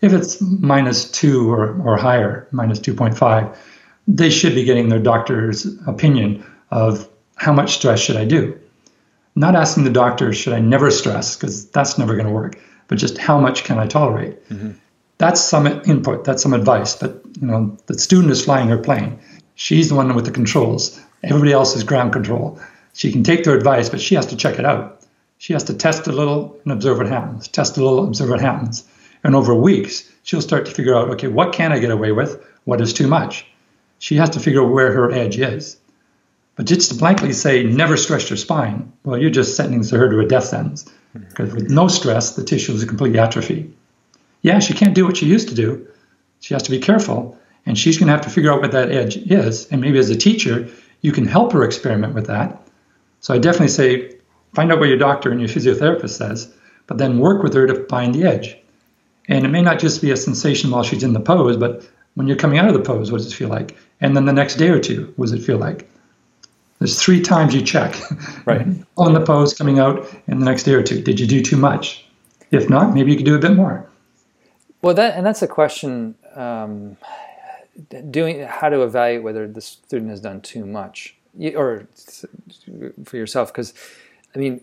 if 0.00 0.12
it's 0.12 0.40
minus 0.40 1.10
two 1.10 1.50
or, 1.50 1.80
or 1.82 1.96
higher, 1.96 2.48
minus 2.50 2.78
2.5, 2.80 3.56
they 4.08 4.30
should 4.30 4.54
be 4.54 4.64
getting 4.64 4.88
their 4.88 4.98
doctor's 4.98 5.66
opinion 5.86 6.44
of 6.70 7.08
how 7.36 7.52
much 7.52 7.74
stress 7.74 8.00
should 8.00 8.16
I 8.16 8.24
do. 8.24 8.58
Not 9.34 9.54
asking 9.54 9.84
the 9.84 9.90
doctor, 9.90 10.32
should 10.32 10.54
I 10.54 10.60
never 10.60 10.90
stress, 10.90 11.36
because 11.36 11.68
that's 11.70 11.98
never 11.98 12.14
going 12.14 12.26
to 12.26 12.32
work, 12.32 12.58
but 12.88 12.98
just 12.98 13.18
how 13.18 13.38
much 13.38 13.64
can 13.64 13.78
I 13.78 13.86
tolerate? 13.86 14.48
Mm-hmm. 14.48 14.72
That's 15.18 15.40
some 15.40 15.66
input, 15.66 16.24
that's 16.24 16.42
some 16.42 16.52
advice. 16.52 16.96
But 16.96 17.22
you 17.40 17.46
know, 17.46 17.76
the 17.86 17.98
student 17.98 18.30
is 18.30 18.44
flying 18.44 18.68
her 18.68 18.78
plane. 18.78 19.18
She's 19.54 19.88
the 19.88 19.94
one 19.94 20.14
with 20.14 20.26
the 20.26 20.30
controls. 20.30 21.00
Everybody 21.22 21.52
else 21.52 21.74
is 21.74 21.84
ground 21.84 22.12
control. 22.12 22.60
She 22.92 23.12
can 23.12 23.24
take 23.24 23.44
their 23.44 23.56
advice, 23.56 23.88
but 23.88 24.00
she 24.00 24.14
has 24.14 24.26
to 24.26 24.36
check 24.36 24.58
it 24.58 24.64
out. 24.64 25.00
She 25.38 25.52
has 25.52 25.64
to 25.64 25.74
test 25.74 26.06
a 26.06 26.12
little 26.12 26.58
and 26.64 26.72
observe 26.72 26.98
what 26.98 27.08
happens. 27.08 27.48
Test 27.48 27.76
a 27.76 27.82
little, 27.84 28.04
observe 28.04 28.30
what 28.30 28.40
happens. 28.40 28.84
And 29.24 29.34
over 29.34 29.54
weeks, 29.54 30.10
she'll 30.22 30.42
start 30.42 30.66
to 30.66 30.72
figure 30.72 30.94
out 30.94 31.10
okay, 31.10 31.28
what 31.28 31.52
can 31.52 31.72
I 31.72 31.78
get 31.78 31.90
away 31.90 32.12
with? 32.12 32.44
What 32.64 32.80
is 32.80 32.92
too 32.92 33.06
much? 33.06 33.46
She 33.98 34.16
has 34.16 34.30
to 34.30 34.40
figure 34.40 34.62
out 34.62 34.72
where 34.72 34.92
her 34.92 35.10
edge 35.10 35.38
is. 35.38 35.78
But 36.56 36.66
just 36.66 36.90
to 36.90 36.96
blankly 36.96 37.32
say, 37.32 37.64
never 37.64 37.96
stress 37.96 38.30
your 38.30 38.38
spine, 38.38 38.92
well, 39.04 39.18
you're 39.18 39.30
just 39.30 39.56
sentencing 39.56 39.98
her 39.98 40.08
to 40.10 40.20
a 40.20 40.26
death 40.26 40.44
sentence. 40.44 40.84
Mm-hmm. 40.84 41.28
Because 41.28 41.54
with 41.54 41.70
no 41.70 41.88
stress, 41.88 42.34
the 42.34 42.44
tissue 42.44 42.72
is 42.72 42.84
completely 42.84 43.18
atrophy. 43.18 43.72
Yeah, 44.46 44.60
she 44.60 44.74
can't 44.74 44.94
do 44.94 45.04
what 45.04 45.16
she 45.16 45.26
used 45.26 45.48
to 45.48 45.56
do. 45.56 45.88
She 46.38 46.54
has 46.54 46.62
to 46.62 46.70
be 46.70 46.78
careful, 46.78 47.36
and 47.66 47.76
she's 47.76 47.98
going 47.98 48.06
to 48.06 48.12
have 48.12 48.20
to 48.20 48.30
figure 48.30 48.52
out 48.52 48.60
what 48.62 48.70
that 48.70 48.92
edge 48.92 49.16
is. 49.16 49.66
And 49.72 49.80
maybe 49.80 49.98
as 49.98 50.08
a 50.08 50.14
teacher, 50.14 50.68
you 51.00 51.10
can 51.10 51.26
help 51.26 51.50
her 51.50 51.64
experiment 51.64 52.14
with 52.14 52.28
that. 52.28 52.62
So 53.18 53.34
I 53.34 53.38
definitely 53.38 53.74
say 53.74 54.14
find 54.54 54.70
out 54.70 54.78
what 54.78 54.88
your 54.88 54.98
doctor 54.98 55.32
and 55.32 55.40
your 55.40 55.48
physiotherapist 55.48 56.10
says, 56.10 56.54
but 56.86 56.96
then 56.96 57.18
work 57.18 57.42
with 57.42 57.54
her 57.54 57.66
to 57.66 57.86
find 57.88 58.14
the 58.14 58.22
edge. 58.22 58.56
And 59.26 59.44
it 59.44 59.48
may 59.48 59.62
not 59.62 59.80
just 59.80 60.00
be 60.00 60.12
a 60.12 60.16
sensation 60.16 60.70
while 60.70 60.84
she's 60.84 61.02
in 61.02 61.12
the 61.12 61.18
pose, 61.18 61.56
but 61.56 61.84
when 62.14 62.28
you're 62.28 62.36
coming 62.36 62.58
out 62.58 62.68
of 62.68 62.74
the 62.74 62.88
pose, 62.88 63.10
what 63.10 63.18
does 63.18 63.32
it 63.32 63.34
feel 63.34 63.48
like? 63.48 63.76
And 64.00 64.16
then 64.16 64.26
the 64.26 64.32
next 64.32 64.54
day 64.54 64.68
or 64.68 64.78
two, 64.78 65.12
what 65.16 65.26
does 65.26 65.32
it 65.32 65.44
feel 65.44 65.58
like? 65.58 65.90
There's 66.78 67.02
three 67.02 67.20
times 67.20 67.52
you 67.52 67.62
check. 67.62 67.96
Right. 68.46 68.64
On 68.96 69.12
the 69.12 69.22
pose, 69.22 69.54
coming 69.54 69.80
out, 69.80 70.08
and 70.28 70.40
the 70.40 70.44
next 70.44 70.62
day 70.62 70.74
or 70.74 70.84
two. 70.84 71.02
Did 71.02 71.18
you 71.18 71.26
do 71.26 71.42
too 71.42 71.56
much? 71.56 72.06
If 72.52 72.70
not, 72.70 72.94
maybe 72.94 73.10
you 73.10 73.16
could 73.16 73.26
do 73.26 73.34
a 73.34 73.40
bit 73.40 73.56
more. 73.56 73.84
Well, 74.86 74.94
that 74.94 75.16
and 75.16 75.26
that's 75.26 75.42
a 75.42 75.48
question. 75.48 76.14
Um, 76.36 76.96
doing 78.08 78.40
how 78.42 78.68
to 78.68 78.82
evaluate 78.82 79.24
whether 79.24 79.48
the 79.48 79.60
student 79.60 80.10
has 80.10 80.20
done 80.20 80.40
too 80.40 80.64
much, 80.64 81.16
or 81.56 81.88
for 83.04 83.16
yourself, 83.16 83.52
because 83.52 83.74
I 84.32 84.38
mean, 84.38 84.60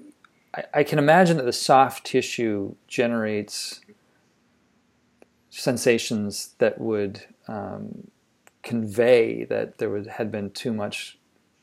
I, 0.56 0.64
I 0.76 0.84
can 0.84 0.98
imagine 0.98 1.36
that 1.38 1.44
the 1.44 1.52
soft 1.52 2.06
tissue 2.06 2.74
generates 2.88 3.82
sensations 5.50 6.56
that 6.60 6.80
would 6.80 7.26
um, 7.50 8.08
convey 8.62 9.44
that 9.44 9.78
there 9.78 9.90
was, 9.90 10.08
had 10.08 10.32
been 10.32 10.52
too 10.52 10.72
much 10.72 11.18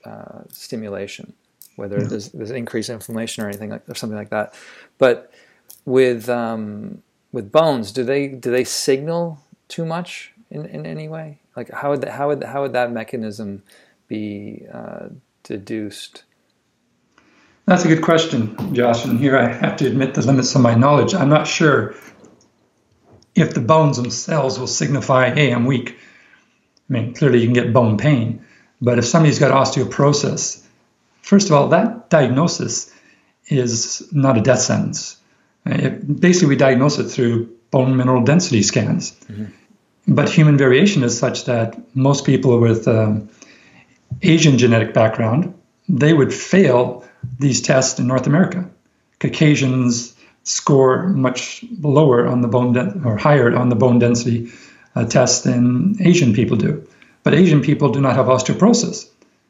uh, 0.05 0.40
stimulation, 0.51 1.33
whether 1.77 1.96
mm-hmm. 1.96 2.09
there's, 2.09 2.29
there's 2.29 2.51
increased 2.51 2.90
inflammation 2.90 3.42
or 3.42 3.49
anything 3.49 3.70
like 3.70 3.88
or 3.88 3.94
something 3.94 4.18
like 4.18 4.31
that. 4.31 4.53
But 4.99 5.33
with 5.87 6.29
um, 6.29 7.03
with 7.32 7.52
bones, 7.52 7.92
do 7.92 8.04
they 8.04 8.28
do 8.28 8.50
they 8.50 8.64
signal 8.64 9.40
too 9.68 9.84
much 9.84 10.32
in, 10.50 10.66
in 10.66 10.86
any 10.86 11.08
way? 11.08 11.38
Like 11.56 11.70
how 11.70 11.90
would 11.90 12.02
that, 12.02 12.12
how 12.12 12.28
would 12.28 12.42
how 12.44 12.62
would 12.62 12.72
that 12.72 12.92
mechanism 12.92 13.62
be 14.08 14.66
uh, 14.72 15.08
deduced? 15.42 16.24
That's 17.66 17.84
a 17.84 17.88
good 17.88 18.02
question, 18.02 18.74
Josh. 18.74 19.04
And 19.04 19.20
here 19.20 19.36
I 19.36 19.52
have 19.52 19.76
to 19.76 19.86
admit 19.86 20.14
the 20.14 20.26
limits 20.26 20.54
of 20.56 20.60
my 20.60 20.74
knowledge. 20.74 21.14
I'm 21.14 21.28
not 21.28 21.46
sure 21.46 21.94
if 23.36 23.54
the 23.54 23.60
bones 23.60 23.96
themselves 23.96 24.58
will 24.58 24.66
signify, 24.66 25.30
hey, 25.30 25.52
I'm 25.52 25.66
weak. 25.66 25.96
I 26.88 26.92
mean, 26.92 27.14
clearly 27.14 27.38
you 27.38 27.44
can 27.44 27.54
get 27.54 27.72
bone 27.72 27.96
pain, 27.96 28.44
but 28.80 28.98
if 28.98 29.04
somebody's 29.04 29.38
got 29.38 29.52
osteoporosis, 29.52 30.64
first 31.22 31.46
of 31.46 31.52
all, 31.52 31.68
that 31.68 32.10
diagnosis 32.10 32.92
is 33.46 34.08
not 34.10 34.36
a 34.36 34.40
death 34.40 34.60
sentence. 34.60 35.19
It, 35.66 36.20
basically, 36.20 36.49
we 36.49 36.57
diagnose 36.57 36.99
it 36.99 37.09
through 37.09 37.46
bone 37.70 37.96
mineral 37.96 38.23
density 38.25 38.62
scans. 38.62 39.12
Mm-hmm. 39.12 39.44
But 40.09 40.29
human 40.29 40.57
variation 40.57 41.03
is 41.05 41.18
such 41.18 41.44
that 41.44 41.79
most 41.94 42.25
people 42.25 42.59
with 42.59 42.88
um, 42.88 43.29
Asian 44.23 44.59
genetic 44.59 44.92
background, 44.94 45.55
they 45.88 46.12
would 46.12 46.33
fail 46.33 47.05
these 47.38 47.62
tests 47.62 47.99
in 47.99 48.07
North 48.07 48.27
America. 48.27 48.68
Caucasians 49.20 50.14
score 50.44 51.09
much 51.09 51.64
lower 51.81 52.27
on 52.27 52.40
the 52.40 52.49
bone 52.49 52.73
de- 52.73 53.01
or 53.05 53.16
higher 53.16 53.55
on 53.55 53.68
the 53.68 53.77
bone 53.77 53.99
density 53.99 54.51
uh, 54.94 55.05
test 55.05 55.44
than 55.44 55.96
Asian 56.01 56.33
people 56.33 56.57
do. 56.57 56.87
But 57.23 57.35
Asian 57.35 57.61
people 57.61 57.90
do 57.90 58.01
not 58.01 58.16
have 58.16 58.27
osteoporosis. 58.27 59.09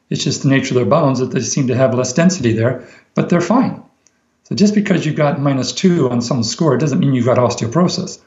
It's 0.09 0.23
just 0.23 0.43
the 0.43 0.49
nature 0.49 0.73
of 0.73 0.75
their 0.75 0.85
bones 0.85 1.19
that 1.19 1.31
they 1.31 1.39
seem 1.39 1.67
to 1.67 1.75
have 1.75 1.93
less 1.93 2.13
density 2.13 2.51
there, 2.51 2.85
but 3.15 3.29
they're 3.29 3.39
fine. 3.41 3.81
So 4.51 4.55
just 4.55 4.75
because 4.75 5.05
you've 5.05 5.15
got 5.15 5.39
minus 5.39 5.71
two 5.71 6.09
on 6.09 6.19
some 6.19 6.43
score 6.43 6.75
doesn't 6.75 6.99
mean 6.99 7.13
you've 7.13 7.23
got 7.23 7.37
osteoporosis. 7.37 8.19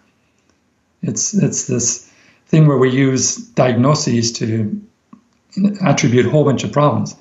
It's 1.03 1.35
it's 1.35 1.67
this 1.67 2.11
thing 2.47 2.67
where 2.67 2.79
we 2.79 2.89
use 2.89 3.37
diagnoses 3.37 4.33
to 4.39 4.81
attribute 5.83 6.25
a 6.25 6.31
whole 6.31 6.47
bunch 6.47 6.65
of 6.65 6.73
problems. 6.73 7.15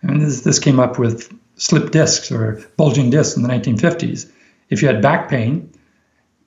And 0.00 0.22
this, 0.22 0.40
this 0.40 0.58
came 0.58 0.80
up 0.80 0.98
with 0.98 1.30
slipped 1.56 1.92
discs 1.92 2.32
or 2.32 2.64
bulging 2.78 3.10
discs 3.10 3.36
in 3.36 3.42
the 3.42 3.50
1950s. 3.50 4.32
If 4.70 4.80
you 4.80 4.88
had 4.88 5.02
back 5.02 5.28
pain, 5.28 5.70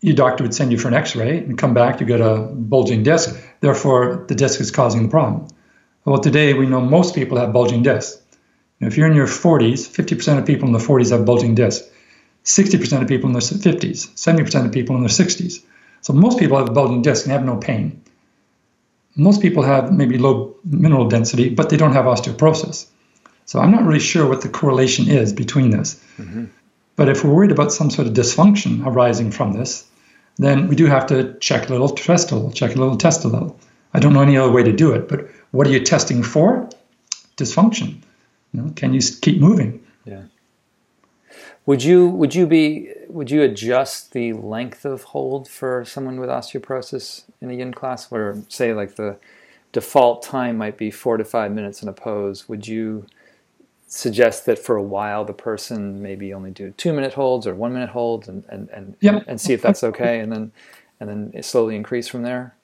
your 0.01 0.15
doctor 0.15 0.43
would 0.43 0.55
send 0.55 0.71
you 0.71 0.79
for 0.79 0.87
an 0.87 0.95
x-ray 0.95 1.37
and 1.37 1.59
come 1.59 1.75
back, 1.75 2.01
you 2.01 2.07
get 2.07 2.21
a 2.21 2.39
bulging 2.39 3.03
disc, 3.03 3.39
therefore 3.59 4.25
the 4.27 4.33
disc 4.33 4.59
is 4.59 4.71
causing 4.71 5.03
the 5.03 5.09
problem. 5.09 5.47
Well, 6.05 6.17
today 6.17 6.55
we 6.55 6.65
know 6.65 6.81
most 6.81 7.13
people 7.13 7.37
have 7.37 7.53
bulging 7.53 7.83
discs. 7.83 8.19
If 8.79 8.97
you're 8.97 9.05
in 9.05 9.15
your 9.15 9.27
40s, 9.27 9.87
50% 9.87 10.39
of 10.39 10.47
people 10.47 10.65
in 10.65 10.73
the 10.73 10.79
40s 10.79 11.11
have 11.11 11.23
bulging 11.23 11.53
discs. 11.53 11.87
60% 12.45 13.01
of 13.01 13.07
people 13.07 13.27
in 13.27 13.33
their 13.33 13.41
50s, 13.41 14.09
70% 14.15 14.65
of 14.65 14.71
people 14.71 14.95
in 14.95 15.01
their 15.01 15.09
60s. 15.09 15.63
So 16.01 16.13
most 16.13 16.39
people 16.39 16.57
have 16.57 16.69
a 16.69 16.71
bulging 16.71 17.01
disc 17.01 17.25
and 17.25 17.31
have 17.31 17.45
no 17.45 17.57
pain. 17.57 18.01
Most 19.15 19.41
people 19.41 19.63
have 19.63 19.91
maybe 19.91 20.17
low 20.17 20.55
mineral 20.63 21.07
density, 21.07 21.49
but 21.49 21.69
they 21.69 21.77
don't 21.77 21.93
have 21.93 22.05
osteoporosis. 22.05 22.87
So 23.45 23.59
I'm 23.59 23.71
not 23.71 23.83
really 23.83 23.99
sure 23.99 24.27
what 24.27 24.41
the 24.41 24.49
correlation 24.49 25.09
is 25.09 25.33
between 25.33 25.71
this. 25.71 26.03
Mm-hmm. 26.17 26.45
But 26.95 27.09
if 27.09 27.23
we're 27.23 27.33
worried 27.33 27.51
about 27.51 27.71
some 27.71 27.89
sort 27.89 28.07
of 28.07 28.13
dysfunction 28.13 28.85
arising 28.85 29.31
from 29.31 29.53
this, 29.53 29.85
then 30.37 30.67
we 30.67 30.75
do 30.75 30.85
have 30.85 31.07
to 31.07 31.37
check 31.39 31.67
a 31.67 31.71
little, 31.71 31.89
test 31.89 32.31
a 32.31 32.35
little, 32.35 32.51
check 32.51 32.75
a 32.75 32.79
little, 32.79 32.97
test 32.97 33.25
a 33.25 33.27
little. 33.27 33.59
I 33.93 33.99
don't 33.99 34.13
know 34.13 34.21
any 34.21 34.37
other 34.37 34.51
way 34.51 34.63
to 34.63 34.71
do 34.71 34.93
it, 34.93 35.09
but 35.09 35.29
what 35.51 35.67
are 35.67 35.71
you 35.71 35.83
testing 35.83 36.23
for? 36.23 36.69
Dysfunction. 37.37 38.01
You 38.53 38.61
know, 38.61 38.71
can 38.75 38.93
you 38.93 39.01
keep 39.21 39.39
moving? 39.39 39.83
Yeah. 40.05 40.23
Would 41.65 41.83
you 41.83 42.07
would 42.07 42.33
you 42.35 42.47
be 42.47 42.91
would 43.07 43.29
you 43.31 43.41
adjust 43.41 44.11
the 44.11 44.33
length 44.33 44.85
of 44.85 45.03
hold 45.03 45.47
for 45.47 45.85
someone 45.85 46.19
with 46.19 46.29
osteoporosis 46.29 47.23
in 47.41 47.49
a 47.49 47.53
yin 47.53 47.73
class, 47.73 48.09
where 48.09 48.37
say 48.47 48.73
like 48.73 48.95
the 48.95 49.17
default 49.71 50.23
time 50.23 50.57
might 50.57 50.77
be 50.77 50.89
four 50.91 51.17
to 51.17 51.23
five 51.23 51.51
minutes 51.51 51.83
in 51.83 51.89
a 51.89 51.93
pose? 51.93 52.49
Would 52.49 52.67
you 52.67 53.05
suggest 53.87 54.45
that 54.45 54.59
for 54.59 54.75
a 54.75 54.83
while 54.83 55.25
the 55.25 55.33
person 55.33 56.01
maybe 56.01 56.33
only 56.33 56.51
do 56.51 56.71
two 56.77 56.93
minute 56.93 57.13
holds 57.13 57.47
or 57.47 57.55
one 57.55 57.73
minute 57.73 57.89
holds 57.89 58.27
and 58.27 58.43
and 58.49 58.69
and, 58.69 58.95
yep. 59.01 59.23
and 59.27 59.39
see 59.39 59.53
if 59.53 59.61
that's 59.61 59.83
okay, 59.83 60.19
and 60.19 60.31
then 60.31 60.51
and 60.99 61.09
then 61.09 61.43
slowly 61.43 61.75
increase 61.75 62.07
from 62.07 62.23
there? 62.23 62.55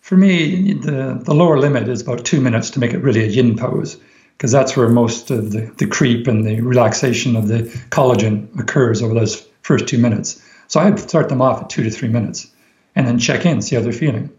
For 0.00 0.16
me, 0.16 0.74
the 0.74 1.20
the 1.24 1.34
lower 1.34 1.58
limit 1.58 1.88
is 1.88 2.02
about 2.02 2.24
two 2.24 2.40
minutes 2.40 2.70
to 2.70 2.80
make 2.80 2.92
it 2.92 2.98
really 2.98 3.22
a 3.22 3.28
yin 3.28 3.56
pose 3.56 3.98
because 4.36 4.52
that's 4.52 4.76
where 4.76 4.88
most 4.88 5.30
of 5.30 5.52
the, 5.52 5.72
the 5.76 5.86
creep 5.86 6.26
and 6.26 6.44
the 6.44 6.60
relaxation 6.60 7.36
of 7.36 7.48
the 7.48 7.62
collagen 7.90 8.58
occurs 8.58 9.02
over 9.02 9.14
those 9.14 9.40
first 9.62 9.86
two 9.86 9.98
minutes. 9.98 10.42
So 10.68 10.80
I'd 10.80 10.98
start 10.98 11.28
them 11.28 11.42
off 11.42 11.62
at 11.62 11.70
two 11.70 11.84
to 11.84 11.90
three 11.90 12.08
minutes 12.08 12.50
and 12.94 13.06
then 13.06 13.18
check 13.18 13.46
in, 13.46 13.62
see 13.62 13.76
how 13.76 13.82
they're 13.82 13.92
feeling. 13.92 14.30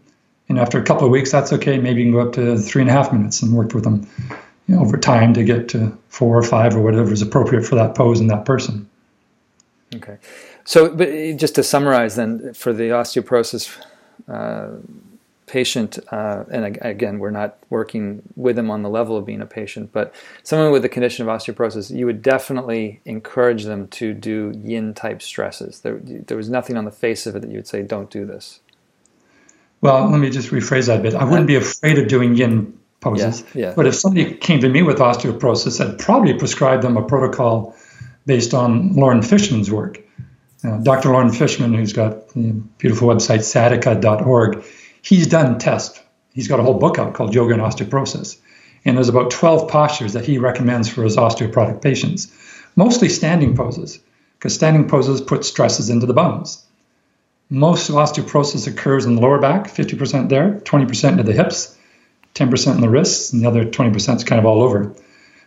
And 0.48 0.58
after 0.58 0.78
a 0.78 0.82
couple 0.82 1.06
of 1.06 1.10
weeks, 1.10 1.32
that's 1.32 1.52
okay. 1.54 1.78
Maybe 1.78 2.02
you 2.02 2.06
can 2.06 2.12
go 2.12 2.26
up 2.26 2.34
to 2.34 2.58
three 2.58 2.82
and 2.82 2.90
a 2.90 2.92
half 2.92 3.12
minutes 3.12 3.40
and 3.42 3.54
work 3.54 3.72
with 3.72 3.84
them 3.84 4.06
you 4.66 4.74
know, 4.74 4.82
over 4.82 4.96
time 4.96 5.32
to 5.34 5.44
get 5.44 5.68
to 5.70 5.96
four 6.08 6.36
or 6.36 6.42
five 6.42 6.76
or 6.76 6.80
whatever 6.80 7.12
is 7.12 7.22
appropriate 7.22 7.64
for 7.64 7.74
that 7.76 7.94
pose 7.94 8.20
and 8.20 8.30
that 8.30 8.44
person. 8.44 8.88
Okay. 9.94 10.18
So, 10.64 10.94
but 10.94 11.08
just 11.36 11.54
to 11.56 11.62
summarize 11.62 12.16
then, 12.16 12.54
for 12.54 12.72
the 12.72 12.90
osteoporosis 12.90 13.78
uh, 14.28 14.70
patient, 15.46 15.98
uh, 16.10 16.44
and 16.50 16.78
again, 16.80 17.18
we're 17.18 17.30
not 17.30 17.58
working 17.70 18.22
with 18.36 18.56
them 18.56 18.70
on 18.70 18.82
the 18.82 18.88
level 18.88 19.16
of 19.16 19.26
being 19.26 19.40
a 19.40 19.46
patient, 19.46 19.92
but 19.92 20.14
someone 20.42 20.72
with 20.72 20.84
a 20.84 20.88
condition 20.88 21.28
of 21.28 21.34
osteoporosis, 21.34 21.94
you 21.94 22.06
would 22.06 22.22
definitely 22.22 23.00
encourage 23.04 23.64
them 23.64 23.88
to 23.88 24.14
do 24.14 24.52
yin 24.56 24.94
type 24.94 25.20
stresses. 25.20 25.80
There, 25.80 26.00
there 26.02 26.36
was 26.36 26.48
nothing 26.48 26.76
on 26.76 26.84
the 26.84 26.90
face 26.90 27.26
of 27.26 27.36
it 27.36 27.42
that 27.42 27.50
you 27.50 27.56
would 27.56 27.66
say, 27.66 27.82
don't 27.82 28.10
do 28.10 28.24
this. 28.24 28.60
Well, 29.80 30.08
let 30.08 30.18
me 30.18 30.30
just 30.30 30.48
rephrase 30.48 30.86
that 30.86 31.00
a 31.00 31.02
bit. 31.02 31.14
I 31.14 31.24
wouldn't 31.24 31.46
be 31.46 31.56
afraid 31.56 31.98
of 31.98 32.08
doing 32.08 32.36
yin 32.36 32.78
poses. 33.00 33.44
Yeah, 33.54 33.66
yeah. 33.66 33.72
But 33.76 33.86
if 33.86 33.94
somebody 33.94 34.34
came 34.34 34.60
to 34.60 34.68
me 34.68 34.82
with 34.82 34.96
osteoporosis, 34.98 35.84
I'd 35.84 35.98
probably 35.98 36.34
prescribe 36.34 36.80
them 36.80 36.96
a 36.96 37.02
protocol 37.02 37.76
based 38.24 38.54
on 38.54 38.94
Loren 38.94 39.20
Fishman's 39.20 39.70
work. 39.70 40.00
Uh, 40.64 40.78
Dr. 40.78 41.10
Loren 41.12 41.30
Fishman, 41.30 41.74
who's 41.74 41.92
got 41.92 42.28
the 42.30 42.52
beautiful 42.78 43.08
website 43.08 43.42
sciatica.org, 43.42 44.64
he's 45.04 45.26
done 45.26 45.58
tests. 45.58 46.00
He's 46.32 46.48
got 46.48 46.60
a 46.60 46.62
whole 46.62 46.78
book 46.78 46.98
out 46.98 47.14
called 47.14 47.34
Yoga 47.34 47.54
and 47.54 47.62
Osteoporosis. 47.62 48.38
And 48.84 48.96
there's 48.96 49.08
about 49.08 49.30
12 49.30 49.70
postures 49.70 50.14
that 50.14 50.24
he 50.24 50.38
recommends 50.38 50.88
for 50.88 51.04
his 51.04 51.16
osteoporotic 51.16 51.80
patients, 51.80 52.32
mostly 52.76 53.08
standing 53.08 53.56
poses, 53.56 54.00
because 54.38 54.54
standing 54.54 54.88
poses 54.88 55.20
put 55.20 55.44
stresses 55.44 55.90
into 55.90 56.06
the 56.06 56.12
bones. 56.12 56.64
Most 57.50 57.90
osteoporosis 57.90 58.66
occurs 58.66 59.06
in 59.06 59.16
the 59.16 59.22
lower 59.22 59.38
back, 59.38 59.68
50% 59.68 60.28
there, 60.28 60.60
20% 60.64 61.10
into 61.10 61.22
the 61.22 61.32
hips, 61.32 61.78
10% 62.34 62.74
in 62.74 62.80
the 62.80 62.88
wrists, 62.88 63.32
and 63.32 63.42
the 63.42 63.48
other 63.48 63.64
20% 63.64 64.16
is 64.16 64.24
kind 64.24 64.38
of 64.38 64.46
all 64.46 64.62
over. 64.62 64.94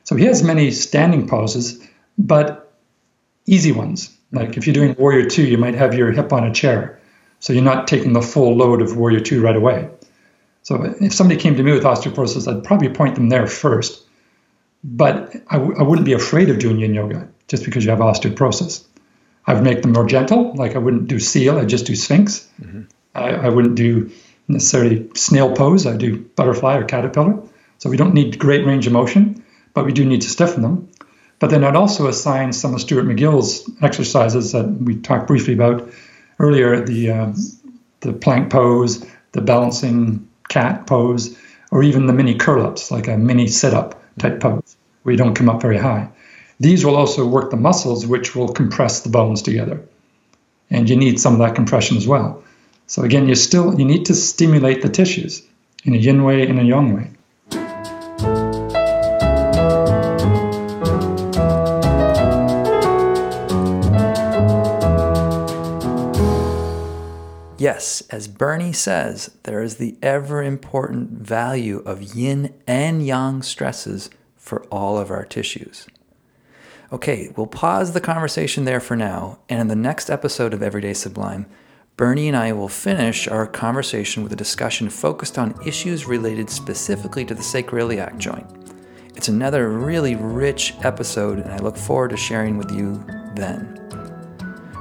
So 0.03 0.15
he 0.15 0.25
has 0.25 0.41
many 0.41 0.71
standing 0.71 1.27
poses, 1.27 1.85
but 2.17 2.71
easy 3.45 3.71
ones. 3.71 4.15
Like 4.31 4.57
if 4.57 4.65
you're 4.65 4.73
doing 4.73 4.95
Warrior 4.97 5.29
Two, 5.29 5.43
you 5.43 5.57
might 5.57 5.75
have 5.75 5.93
your 5.93 6.11
hip 6.11 6.31
on 6.31 6.45
a 6.45 6.53
chair. 6.53 6.99
So 7.39 7.53
you're 7.53 7.63
not 7.63 7.87
taking 7.87 8.13
the 8.13 8.21
full 8.21 8.55
load 8.55 8.81
of 8.81 8.97
Warrior 8.97 9.19
2 9.19 9.41
right 9.41 9.55
away. 9.55 9.89
So 10.63 10.95
if 10.99 11.13
somebody 11.13 11.39
came 11.39 11.55
to 11.55 11.63
me 11.63 11.71
with 11.71 11.83
osteoporosis, 11.83 12.47
I'd 12.47 12.63
probably 12.63 12.89
point 12.89 13.15
them 13.15 13.29
there 13.29 13.47
first. 13.47 14.03
But 14.83 15.35
I 15.47 15.57
w- 15.57 15.75
I 15.77 15.83
wouldn't 15.83 16.05
be 16.05 16.13
afraid 16.13 16.49
of 16.49 16.59
doing 16.59 16.79
yin 16.79 16.93
yoga 16.93 17.27
just 17.47 17.63
because 17.63 17.85
you 17.85 17.91
have 17.91 17.99
osteoporosis. 17.99 18.83
I 19.45 19.53
would 19.53 19.63
make 19.63 19.81
them 19.81 19.93
more 19.93 20.05
gentle, 20.05 20.53
like 20.55 20.75
I 20.75 20.79
wouldn't 20.79 21.07
do 21.07 21.19
seal, 21.19 21.57
I'd 21.57 21.69
just 21.69 21.85
do 21.85 21.95
sphinx. 21.95 22.47
Mm-hmm. 22.61 22.81
I, 23.15 23.29
I, 23.29 23.49
wouldn't 23.49 23.75
do 23.75 24.11
necessarily 24.49 25.09
snail 25.15 25.55
pose. 25.55 25.87
I 25.87 25.95
do 25.95 26.19
butterfly 26.35 26.75
or 26.75 26.83
caterpillar. 26.83 27.41
So 27.77 27.89
we 27.89 27.95
don't 27.95 28.13
need 28.13 28.37
great 28.37 28.65
range 28.65 28.87
of 28.87 28.93
motion, 28.93 29.45
but 29.73 29.85
we 29.85 29.93
do 29.93 30.03
need 30.03 30.21
to 30.23 30.29
stiffen 30.29 30.61
them. 30.63 30.89
But 31.39 31.49
then 31.49 31.63
I'd 31.63 31.75
also 31.75 32.07
assign 32.07 32.51
some 32.51 32.73
of 32.73 32.81
Stuart 32.81 33.05
McGill's 33.05 33.69
exercises 33.81 34.51
that 34.51 34.65
we 34.65 34.97
talked 34.97 35.27
briefly 35.27 35.53
about 35.53 35.89
earlier, 36.39 36.85
the 36.85 37.11
uh, 37.11 37.33
the 38.01 38.13
plank 38.13 38.51
pose, 38.51 39.05
the 39.31 39.41
balancing 39.41 40.27
cat 40.49 40.87
pose, 40.87 41.37
or 41.71 41.83
even 41.83 42.05
the 42.05 42.13
mini 42.13 42.35
curl 42.35 42.65
ups, 42.65 42.91
like 42.91 43.07
a 43.07 43.17
mini 43.17 43.47
sit 43.47 43.73
up 43.73 44.01
type 44.19 44.39
pose, 44.39 44.77
where 45.03 45.13
you 45.13 45.17
don't 45.17 45.35
come 45.35 45.49
up 45.49 45.61
very 45.61 45.77
high. 45.77 46.09
These 46.59 46.85
will 46.85 46.95
also 46.95 47.27
work 47.27 47.51
the 47.51 47.57
muscles, 47.57 48.05
which 48.07 48.35
will 48.35 48.49
compress 48.49 49.01
the 49.01 49.09
bones 49.09 49.41
together. 49.41 49.83
And 50.69 50.89
you 50.89 50.95
need 50.95 51.19
some 51.19 51.33
of 51.33 51.39
that 51.39 51.55
compression 51.55 51.97
as 51.97 52.07
well. 52.07 52.43
So 52.87 53.03
again, 53.03 53.27
you 53.27 53.35
still 53.35 53.77
you 53.77 53.85
need 53.85 54.05
to 54.05 54.15
stimulate 54.15 54.81
the 54.81 54.89
tissues 54.89 55.43
in 55.83 55.93
a 55.93 55.97
yin 55.97 56.23
way 56.23 56.47
and 56.47 56.59
a 56.59 56.63
yang 56.63 56.93
way. 56.95 57.11
Yes, 67.77 68.01
as 68.09 68.27
Bernie 68.27 68.73
says, 68.73 69.29
there 69.43 69.61
is 69.61 69.75
the 69.75 69.97
ever 70.01 70.41
important 70.41 71.11
value 71.11 71.83
of 71.85 72.15
yin 72.15 72.55
and 72.65 73.05
yang 73.05 73.43
stresses 73.43 74.09
for 74.35 74.63
all 74.71 74.97
of 74.97 75.11
our 75.11 75.23
tissues. 75.23 75.85
Okay, 76.91 77.31
we'll 77.37 77.45
pause 77.45 77.93
the 77.93 78.01
conversation 78.01 78.65
there 78.65 78.79
for 78.79 78.95
now, 78.95 79.37
and 79.47 79.61
in 79.61 79.67
the 79.67 79.75
next 79.75 80.09
episode 80.09 80.55
of 80.55 80.63
Everyday 80.63 80.95
Sublime, 80.95 81.45
Bernie 81.97 82.27
and 82.27 82.35
I 82.35 82.51
will 82.51 82.67
finish 82.67 83.27
our 83.27 83.45
conversation 83.45 84.23
with 84.23 84.33
a 84.33 84.35
discussion 84.35 84.89
focused 84.89 85.37
on 85.37 85.53
issues 85.63 86.07
related 86.07 86.49
specifically 86.49 87.25
to 87.25 87.35
the 87.35 87.43
sacroiliac 87.43 88.17
joint. 88.17 88.47
It's 89.15 89.27
another 89.27 89.69
really 89.69 90.15
rich 90.15 90.73
episode, 90.81 91.37
and 91.37 91.53
I 91.53 91.57
look 91.57 91.77
forward 91.77 92.09
to 92.09 92.17
sharing 92.17 92.57
with 92.57 92.71
you 92.71 93.05
then. 93.35 93.96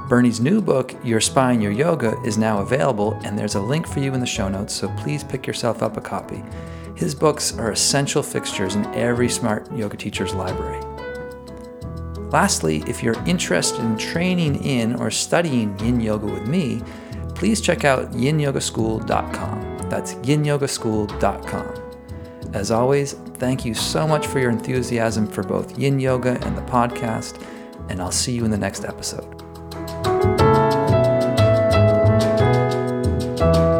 Bernie's 0.07 0.39
new 0.39 0.61
book, 0.61 0.95
Your 1.03 1.19
Spine, 1.19 1.59
Your 1.59 1.73
Yoga, 1.73 2.17
is 2.23 2.37
now 2.37 2.59
available, 2.61 3.19
and 3.25 3.37
there's 3.37 3.55
a 3.55 3.61
link 3.61 3.85
for 3.85 3.99
you 3.99 4.13
in 4.13 4.21
the 4.21 4.25
show 4.25 4.47
notes, 4.47 4.73
so 4.73 4.87
please 4.97 5.21
pick 5.21 5.45
yourself 5.45 5.83
up 5.83 5.97
a 5.97 6.01
copy. 6.01 6.41
His 6.95 7.13
books 7.13 7.57
are 7.57 7.71
essential 7.71 8.23
fixtures 8.23 8.75
in 8.75 8.85
every 8.95 9.27
smart 9.27 9.69
yoga 9.73 9.97
teacher's 9.97 10.33
library. 10.33 10.81
Lastly, 12.31 12.83
if 12.87 13.03
you're 13.03 13.21
interested 13.25 13.81
in 13.81 13.97
training 13.97 14.63
in 14.63 14.95
or 14.95 15.11
studying 15.11 15.77
yin 15.79 15.99
yoga 15.99 16.25
with 16.25 16.47
me, 16.47 16.81
please 17.35 17.59
check 17.59 17.83
out 17.83 18.11
yinyogaschool.com. 18.13 19.89
That's 19.89 20.15
yinyogaschool.com. 20.15 21.83
As 22.53 22.71
always, 22.71 23.13
thank 23.13 23.65
you 23.65 23.73
so 23.73 24.07
much 24.07 24.25
for 24.25 24.39
your 24.39 24.51
enthusiasm 24.51 25.27
for 25.27 25.43
both 25.43 25.77
yin 25.77 25.99
yoga 25.99 26.39
and 26.45 26.57
the 26.57 26.61
podcast, 26.61 27.43
and 27.89 28.01
I'll 28.01 28.11
see 28.11 28.31
you 28.31 28.45
in 28.45 28.51
the 28.51 28.57
next 28.57 28.85
episode. 28.85 29.36
Thank 33.53 33.71
you. 33.71 33.76